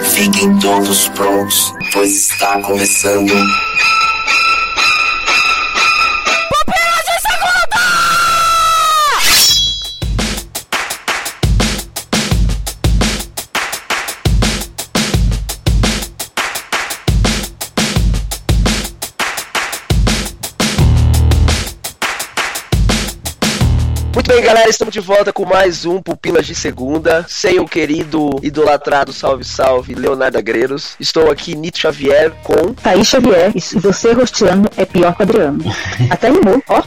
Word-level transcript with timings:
Fiquem 0.00 0.58
todos 0.58 1.08
prontos, 1.08 1.72
pois 1.94 2.30
está 2.30 2.60
começando. 2.60 3.32
De 24.98 25.06
volta 25.06 25.32
com 25.32 25.46
mais 25.46 25.84
um 25.84 26.02
Pupilas 26.02 26.44
de 26.44 26.56
Segunda. 26.56 27.24
Sem 27.28 27.60
o 27.60 27.68
querido, 27.68 28.30
idolatrado, 28.42 29.12
salve, 29.12 29.44
salve, 29.44 29.94
Leonardo 29.94 30.36
Agreiros. 30.36 30.96
Estou 30.98 31.30
aqui, 31.30 31.54
Nito 31.54 31.78
Xavier, 31.78 32.32
com... 32.42 32.74
Thaís 32.74 33.06
Xavier, 33.06 33.52
e 33.54 33.60
se 33.60 33.78
você 33.78 34.12
rosteando 34.12 34.68
é 34.76 34.84
pior 34.84 35.14
que 35.14 35.22
o 35.22 35.24
Adriano. 35.24 35.64
Até 36.10 36.26
animou, 36.26 36.60
ó. 36.68 36.82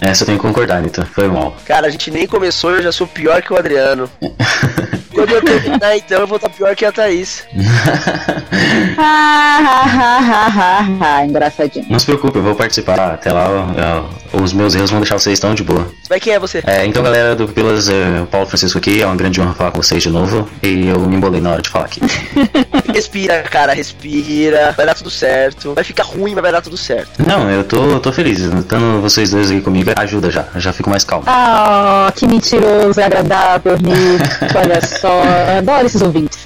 Essa 0.00 0.22
eu 0.22 0.26
tenho 0.26 0.38
que 0.38 0.46
concordar, 0.46 0.80
Nito. 0.80 1.04
Foi 1.12 1.28
mal. 1.28 1.54
Cara, 1.66 1.88
a 1.88 1.90
gente 1.90 2.10
nem 2.10 2.26
começou 2.26 2.72
e 2.72 2.76
eu 2.76 2.82
já 2.84 2.92
sou 2.92 3.06
pior 3.06 3.42
que 3.42 3.52
o 3.52 3.58
Adriano. 3.58 4.08
Quando 5.22 5.34
eu 5.34 5.42
terminar, 5.42 5.96
então, 5.96 6.18
eu 6.18 6.26
vou 6.26 6.34
estar 6.34 6.48
pior 6.48 6.74
que 6.74 6.84
a 6.84 6.90
Thaís. 6.90 7.46
Ah, 8.98 11.24
engraçadinho. 11.24 11.86
Não 11.88 11.98
se 11.98 12.06
preocupe, 12.06 12.38
eu 12.38 12.42
vou 12.42 12.54
participar. 12.54 13.14
Até 13.14 13.32
lá, 13.32 13.48
ó, 13.48 14.04
os 14.32 14.52
meus 14.52 14.74
erros 14.74 14.90
vão 14.90 15.00
deixar 15.00 15.18
vocês 15.18 15.38
tão 15.38 15.54
de 15.54 15.62
boa. 15.62 15.86
Mas 16.08 16.20
quem 16.20 16.32
é 16.32 16.38
você? 16.38 16.62
É, 16.66 16.84
então, 16.86 17.02
galera 17.02 17.34
do 17.34 17.46
Pupilas, 17.46 17.88
é, 17.88 18.20
o 18.22 18.26
Paulo 18.26 18.46
Francisco 18.46 18.78
aqui. 18.78 19.02
É 19.02 19.06
uma 19.06 19.16
grande 19.16 19.40
honra 19.40 19.54
falar 19.54 19.70
com 19.70 19.82
vocês 19.82 20.02
de 20.02 20.10
novo. 20.10 20.48
E 20.62 20.88
eu 20.88 21.00
me 21.00 21.16
embolei 21.16 21.40
na 21.40 21.52
hora 21.52 21.62
de 21.62 21.68
falar 21.68 21.86
aqui. 21.86 22.00
Respira, 22.92 23.42
cara, 23.42 23.72
respira. 23.72 24.72
Vai 24.76 24.86
dar 24.86 24.94
tudo 24.94 25.10
certo. 25.10 25.74
Vai 25.74 25.84
ficar 25.84 26.04
ruim, 26.04 26.34
mas 26.34 26.42
vai 26.42 26.52
dar 26.52 26.60
tudo 26.60 26.76
certo. 26.76 27.22
Não, 27.26 27.50
eu 27.50 27.64
tô, 27.64 27.90
eu 27.90 28.00
tô 28.00 28.12
feliz. 28.12 28.40
Estando 28.40 29.00
vocês 29.00 29.30
dois 29.30 29.50
aí 29.50 29.60
comigo, 29.60 29.90
ajuda 29.96 30.30
já. 30.30 30.46
Eu 30.54 30.60
já 30.60 30.72
fico 30.72 30.90
mais 30.90 31.04
calmo. 31.04 31.24
Ah, 31.26 32.12
que 32.14 32.26
mentiroso, 32.26 33.00
agradável, 33.00 33.76
Nick. 33.78 34.54
Olha 34.54 34.80
só, 34.86 35.11
adoro 35.58 35.86
esses 35.86 36.02
ouvintes. 36.02 36.38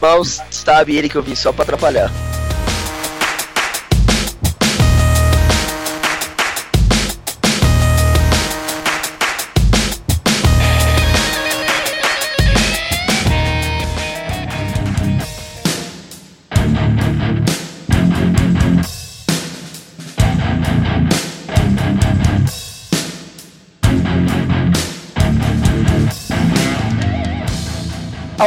Mal 0.00 0.22
sabe 0.24 0.96
ele 0.96 1.08
que 1.08 1.16
eu 1.16 1.22
vim 1.22 1.34
só 1.34 1.52
pra 1.52 1.62
atrapalhar. 1.62 2.10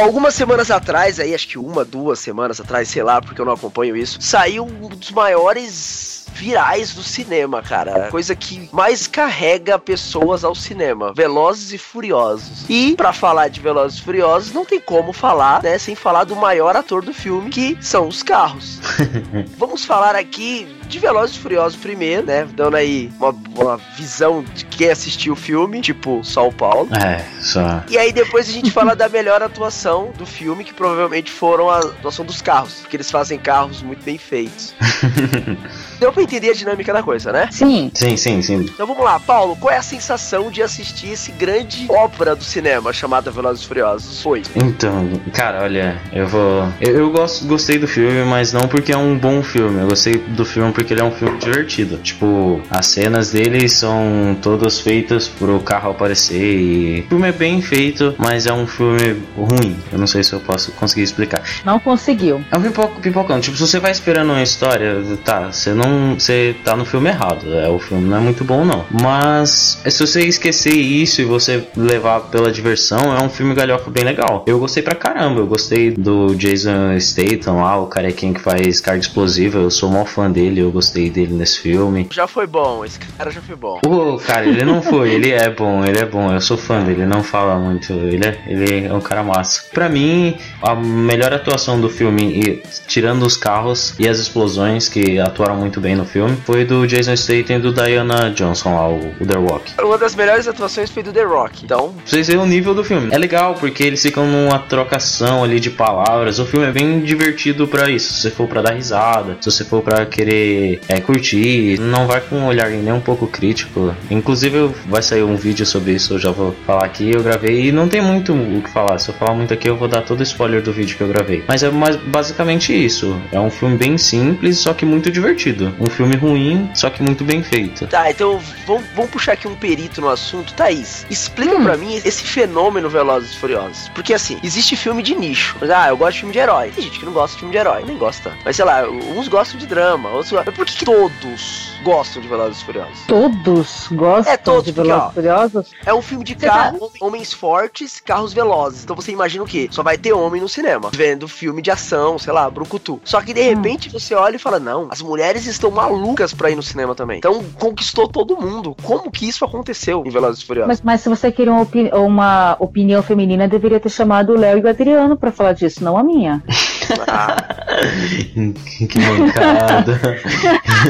Algumas 0.04 0.34
semanas 0.34 0.70
atrás, 0.70 1.18
aí 1.18 1.34
acho 1.34 1.48
que 1.48 1.58
uma, 1.58 1.82
duas 1.82 2.18
semanas 2.18 2.60
atrás, 2.60 2.88
sei 2.88 3.02
lá, 3.02 3.22
porque 3.22 3.40
eu 3.40 3.46
não 3.46 3.54
acompanho 3.54 3.96
isso, 3.96 4.20
saiu 4.20 4.66
um 4.66 4.88
dos 4.88 5.10
maiores 5.10 6.23
virais 6.34 6.92
do 6.92 7.02
cinema, 7.02 7.62
cara. 7.62 8.08
Coisa 8.10 8.34
que 8.34 8.68
mais 8.72 9.06
carrega 9.06 9.78
pessoas 9.78 10.44
ao 10.44 10.54
cinema. 10.54 11.12
Velozes 11.14 11.72
e 11.72 11.78
Furiosos. 11.78 12.64
E 12.68 12.94
para 12.96 13.12
falar 13.12 13.48
de 13.48 13.60
Velozes 13.60 13.98
e 13.98 14.02
Furiosos, 14.02 14.52
não 14.52 14.64
tem 14.64 14.80
como 14.80 15.12
falar, 15.12 15.62
né, 15.62 15.78
sem 15.78 15.94
falar 15.94 16.24
do 16.24 16.34
maior 16.34 16.76
ator 16.76 17.04
do 17.04 17.14
filme, 17.14 17.50
que 17.50 17.78
são 17.80 18.08
os 18.08 18.22
carros. 18.22 18.80
Vamos 19.56 19.84
falar 19.84 20.16
aqui 20.16 20.66
de 20.88 20.98
Velozes 20.98 21.36
e 21.36 21.38
Furiosos 21.38 21.78
primeiro, 21.78 22.26
né, 22.26 22.46
dando 22.52 22.76
aí 22.76 23.10
uma, 23.18 23.30
uma 23.56 23.76
visão 23.96 24.42
de 24.42 24.64
quem 24.66 24.90
assistiu 24.90 25.34
o 25.34 25.36
filme, 25.36 25.80
tipo 25.80 26.22
São 26.24 26.52
Paulo. 26.52 26.88
É, 26.94 27.24
só. 27.40 27.82
E 27.88 27.96
aí 27.96 28.12
depois 28.12 28.48
a 28.48 28.52
gente 28.52 28.70
fala 28.70 28.96
da 28.96 29.08
melhor 29.08 29.42
atuação 29.42 30.12
do 30.18 30.26
filme, 30.26 30.64
que 30.64 30.74
provavelmente 30.74 31.30
foram 31.30 31.70
a 31.70 31.78
atuação 31.78 32.24
dos 32.24 32.42
carros, 32.42 32.80
porque 32.80 32.96
eles 32.96 33.10
fazem 33.10 33.38
carros 33.38 33.82
muito 33.82 34.04
bem 34.04 34.18
feitos. 34.18 34.74
Deu 36.04 36.12
pra 36.12 36.22
entender 36.22 36.50
a 36.50 36.52
dinâmica 36.52 36.92
da 36.92 37.02
coisa, 37.02 37.32
né? 37.32 37.48
Sim. 37.50 37.90
sim, 37.94 38.14
sim, 38.14 38.42
sim. 38.42 38.56
Então 38.60 38.86
vamos 38.86 39.02
lá, 39.02 39.18
Paulo, 39.18 39.56
qual 39.56 39.72
é 39.72 39.78
a 39.78 39.82
sensação 39.82 40.50
de 40.50 40.60
assistir 40.62 41.12
esse 41.12 41.32
grande 41.32 41.86
ópera 41.88 42.36
do 42.36 42.44
cinema 42.44 42.92
chamada 42.92 43.30
Velozes 43.30 43.64
e 43.64 43.66
Furiosos 43.66 44.26
8? 44.26 44.50
Então, 44.54 45.08
cara, 45.32 45.62
olha, 45.62 45.98
eu 46.12 46.26
vou. 46.28 46.68
Eu, 46.78 46.98
eu 46.98 47.10
gosto, 47.10 47.46
gostei 47.46 47.78
do 47.78 47.88
filme, 47.88 48.22
mas 48.22 48.52
não 48.52 48.68
porque 48.68 48.92
é 48.92 48.96
um 48.98 49.16
bom 49.16 49.42
filme. 49.42 49.80
Eu 49.80 49.88
gostei 49.88 50.18
do 50.18 50.44
filme 50.44 50.72
porque 50.72 50.92
ele 50.92 51.00
é 51.00 51.04
um 51.04 51.10
filme 51.10 51.38
divertido. 51.38 51.96
Tipo, 51.96 52.60
as 52.68 52.84
cenas 52.84 53.30
dele 53.30 53.66
são 53.66 54.36
todas 54.42 54.80
feitas 54.80 55.26
pro 55.26 55.58
carro 55.60 55.92
aparecer 55.92 56.36
e. 56.38 57.00
O 57.06 57.08
filme 57.08 57.28
é 57.30 57.32
bem 57.32 57.62
feito, 57.62 58.14
mas 58.18 58.44
é 58.44 58.52
um 58.52 58.66
filme 58.66 59.22
ruim. 59.34 59.74
Eu 59.90 59.98
não 59.98 60.06
sei 60.06 60.22
se 60.22 60.34
eu 60.34 60.40
posso 60.40 60.70
conseguir 60.72 61.04
explicar. 61.04 61.42
Não 61.64 61.80
conseguiu. 61.80 62.44
É 62.52 62.58
um 62.58 62.60
pipoco, 62.60 63.00
pipocão. 63.00 63.40
Tipo, 63.40 63.56
se 63.56 63.66
você 63.66 63.80
vai 63.80 63.90
esperando 63.90 64.28
uma 64.32 64.42
história, 64.42 65.02
tá, 65.24 65.50
você 65.50 65.72
não. 65.72 65.93
Você 66.18 66.54
tá 66.64 66.76
no 66.76 66.84
filme 66.84 67.08
errado. 67.08 67.52
É, 67.54 67.68
o 67.68 67.78
filme 67.78 68.08
não 68.08 68.16
é 68.16 68.20
muito 68.20 68.44
bom, 68.44 68.64
não. 68.64 68.84
Mas 68.90 69.80
se 69.86 70.06
você 70.06 70.24
esquecer 70.24 70.74
isso 70.74 71.20
e 71.20 71.24
você 71.24 71.66
levar 71.76 72.20
pela 72.20 72.50
diversão, 72.50 73.14
é 73.14 73.22
um 73.22 73.28
filme 73.28 73.54
galhofa 73.54 73.90
bem 73.90 74.04
legal. 74.04 74.44
Eu 74.46 74.58
gostei 74.58 74.82
pra 74.82 74.94
caramba. 74.94 75.40
Eu 75.40 75.46
gostei 75.46 75.90
do 75.90 76.34
Jason 76.34 76.98
Statham 76.98 77.56
lá, 77.56 77.80
o 77.80 77.86
carequinho 77.86 78.34
que 78.34 78.40
faz 78.40 78.80
carga 78.80 79.00
explosiva. 79.00 79.58
Eu 79.58 79.70
sou 79.70 79.90
mó 79.90 80.04
fã 80.04 80.30
dele, 80.30 80.60
eu 80.60 80.70
gostei 80.70 81.10
dele 81.10 81.34
nesse 81.34 81.60
filme. 81.60 82.08
Já 82.10 82.26
foi 82.26 82.46
bom, 82.46 82.84
esse 82.84 82.98
cara 82.98 83.30
já 83.30 83.40
foi 83.40 83.56
bom. 83.56 83.80
Pô, 83.82 84.16
cara, 84.18 84.46
ele 84.46 84.64
não 84.64 84.82
foi, 84.82 85.10
ele 85.10 85.30
é 85.30 85.50
bom, 85.50 85.84
ele 85.84 85.98
é 85.98 86.04
bom, 86.04 86.32
eu 86.32 86.40
sou 86.40 86.56
fã 86.56 86.82
dele, 86.82 87.06
não 87.06 87.22
fala 87.22 87.56
muito, 87.58 87.92
ele 87.92 88.24
é, 88.24 88.42
ele 88.46 88.86
é 88.86 88.92
um 88.92 89.00
cara 89.00 89.22
massa. 89.22 89.64
Pra 89.72 89.88
mim, 89.88 90.36
a 90.62 90.74
melhor 90.74 91.32
atuação 91.32 91.80
do 91.80 91.88
filme, 91.88 92.40
e, 92.40 92.62
tirando 92.86 93.24
os 93.24 93.36
carros 93.36 93.94
e 93.98 94.08
as 94.08 94.18
explosões 94.18 94.88
que 94.88 95.18
atuaram 95.18 95.56
muito 95.56 95.73
bem 95.80 95.94
no 95.94 96.04
filme, 96.04 96.36
foi 96.44 96.64
do 96.64 96.86
Jason 96.86 97.16
Statham 97.16 97.56
e 97.56 97.58
do 97.58 97.72
Diana 97.72 98.30
Johnson 98.30 98.74
lá, 98.74 98.88
o, 98.88 99.14
o 99.20 99.26
The 99.26 99.36
Rock. 99.36 99.72
Uma 99.80 99.98
das 99.98 100.14
melhores 100.14 100.48
atuações 100.48 100.90
foi 100.90 101.02
do 101.02 101.12
The 101.12 101.22
Rock, 101.22 101.64
então... 101.64 101.92
Pra 101.92 102.06
vocês 102.06 102.26
verem 102.26 102.42
o 102.42 102.46
nível 102.46 102.74
do 102.74 102.84
filme. 102.84 103.08
É 103.12 103.18
legal, 103.18 103.54
porque 103.54 103.82
eles 103.82 104.02
ficam 104.02 104.26
numa 104.26 104.58
trocação 104.58 105.44
ali 105.44 105.60
de 105.60 105.70
palavras, 105.70 106.38
o 106.38 106.46
filme 106.46 106.66
é 106.66 106.72
bem 106.72 107.00
divertido 107.00 107.66
pra 107.66 107.90
isso, 107.90 108.12
se 108.12 108.22
você 108.22 108.30
for 108.30 108.46
pra 108.46 108.62
dar 108.62 108.74
risada, 108.74 109.36
se 109.40 109.50
você 109.50 109.64
for 109.64 109.82
pra 109.82 110.06
querer 110.06 110.80
é, 110.88 111.00
curtir, 111.00 111.78
não 111.80 112.06
vai 112.06 112.20
com 112.20 112.36
um 112.36 112.46
olhar 112.46 112.70
nem 112.70 112.92
um 112.92 113.00
pouco 113.00 113.26
crítico. 113.26 113.94
Inclusive 114.10 114.70
vai 114.86 115.02
sair 115.02 115.22
um 115.22 115.36
vídeo 115.36 115.64
sobre 115.64 115.92
isso, 115.92 116.14
eu 116.14 116.18
já 116.18 116.30
vou 116.30 116.54
falar 116.66 116.84
aqui, 116.84 117.10
eu 117.10 117.22
gravei 117.22 117.68
e 117.68 117.72
não 117.72 117.88
tem 117.88 118.00
muito 118.00 118.32
o 118.32 118.62
que 118.62 118.70
falar. 118.70 118.98
Se 118.98 119.10
eu 119.10 119.14
falar 119.14 119.34
muito 119.34 119.52
aqui, 119.52 119.68
eu 119.68 119.76
vou 119.76 119.88
dar 119.88 120.02
todo 120.02 120.20
o 120.20 120.22
spoiler 120.22 120.62
do 120.62 120.72
vídeo 120.72 120.96
que 120.96 121.02
eu 121.02 121.08
gravei. 121.08 121.42
Mas 121.46 121.62
é 121.62 121.70
mais 121.70 121.96
basicamente 121.96 122.72
isso. 122.72 123.16
É 123.32 123.40
um 123.40 123.50
filme 123.50 123.76
bem 123.76 123.96
simples, 123.98 124.58
só 124.58 124.72
que 124.72 124.84
muito 124.84 125.10
divertido. 125.10 125.63
Um 125.80 125.86
filme 125.86 126.16
ruim, 126.16 126.70
só 126.74 126.90
que 126.90 127.02
muito 127.02 127.24
bem 127.24 127.42
feito. 127.42 127.86
Tá, 127.86 128.10
então 128.10 128.40
vamos, 128.66 128.84
vamos 128.94 129.10
puxar 129.10 129.32
aqui 129.32 129.46
um 129.48 129.54
perito 129.54 130.00
no 130.00 130.08
assunto. 130.08 130.54
Thaís, 130.54 131.06
explica 131.10 131.56
Hum. 131.56 131.62
pra 131.64 131.76
mim 131.76 131.94
esse 131.94 132.24
fenômeno 132.24 132.88
Velozes 132.88 133.32
e 133.32 133.36
Furiosos. 133.38 133.88
Porque 133.94 134.14
assim, 134.14 134.38
existe 134.42 134.76
filme 134.76 135.02
de 135.02 135.14
nicho. 135.14 135.56
Mas, 135.60 135.70
ah, 135.70 135.88
eu 135.88 135.96
gosto 135.96 136.14
de 136.14 136.18
filme 136.20 136.32
de 136.32 136.38
herói. 136.38 136.70
Tem 136.70 136.84
gente 136.84 136.98
que 136.98 137.04
não 137.04 137.12
gosta 137.12 137.34
de 137.34 137.40
filme 137.40 137.52
de 137.52 137.58
herói, 137.58 137.84
nem 137.86 137.96
gosta. 137.96 138.32
Mas 138.44 138.56
sei 138.56 138.64
lá, 138.64 138.88
uns 138.88 139.28
gostam 139.28 139.58
de 139.58 139.66
drama, 139.66 140.08
outros 140.10 140.30
gostam. 140.32 140.44
Mas 140.46 140.54
por 140.56 140.66
que, 140.66 140.76
que 140.76 140.84
todos 140.84 141.73
gostam 141.84 142.20
de 142.22 142.26
Velozes 142.28 142.60
e 142.60 142.64
Furiosos? 142.64 142.98
Todos 143.06 143.86
gostam 143.92 144.32
É, 144.32 144.36
todos, 144.36 144.64
de 144.64 144.72
porque, 144.72 144.88
Velozes 144.88 145.06
ó, 145.06 145.10
e 145.10 145.14
Furiosos? 145.14 145.70
É 145.86 145.94
um 145.94 146.02
filme 146.02 146.24
de 146.24 146.34
carro, 146.34 146.90
homens 147.00 147.32
fortes, 147.32 148.00
carros 148.00 148.32
velozes. 148.32 148.82
Então 148.82 148.96
você 148.96 149.12
imagina 149.12 149.44
o 149.44 149.46
quê? 149.46 149.68
Só 149.70 149.82
vai 149.82 149.96
ter 149.98 150.12
homem 150.12 150.40
no 150.40 150.48
cinema, 150.48 150.90
vendo 150.92 151.28
filme 151.28 151.60
de 151.62 151.70
ação, 151.70 152.18
sei 152.18 152.32
lá, 152.32 152.48
brucutu. 152.50 153.00
Só 153.04 153.20
que 153.20 153.32
de 153.34 153.40
Hum. 153.42 153.44
repente 153.44 153.90
você 153.90 154.14
olha 154.14 154.36
e 154.36 154.38
fala: 154.38 154.58
não, 154.58 154.88
as 154.90 155.02
mulheres 155.02 155.46
estão 155.46 155.70
malucas 155.70 156.32
pra 156.32 156.50
ir 156.50 156.56
no 156.56 156.62
cinema 156.62 156.94
também. 156.94 157.18
Então 157.18 157.44
conquistou 157.58 158.08
todo 158.08 158.36
mundo. 158.40 158.74
Como 158.82 159.10
que 159.10 159.28
isso 159.28 159.44
aconteceu 159.44 160.02
em 160.06 160.10
Velozes 160.10 160.42
e 160.42 160.46
Furiosos? 160.46 160.68
Mas, 160.68 160.80
mas 160.82 161.00
se 161.02 161.08
você 161.10 161.30
queria 161.30 161.52
uma, 161.52 161.62
opi- 161.62 161.90
uma 161.92 162.56
opinião 162.58 163.02
feminina, 163.02 163.46
deveria 163.46 163.78
ter 163.78 163.90
chamado 163.90 164.32
o 164.32 164.38
Léo 164.38 164.58
e 164.58 164.62
o 164.62 164.68
Adriano 164.68 165.16
pra 165.16 165.30
falar 165.30 165.52
disso, 165.52 165.84
não 165.84 165.98
a 165.98 166.02
minha. 166.02 166.42
Ah, 167.08 167.36
que 168.88 168.98
mancada. 168.98 170.00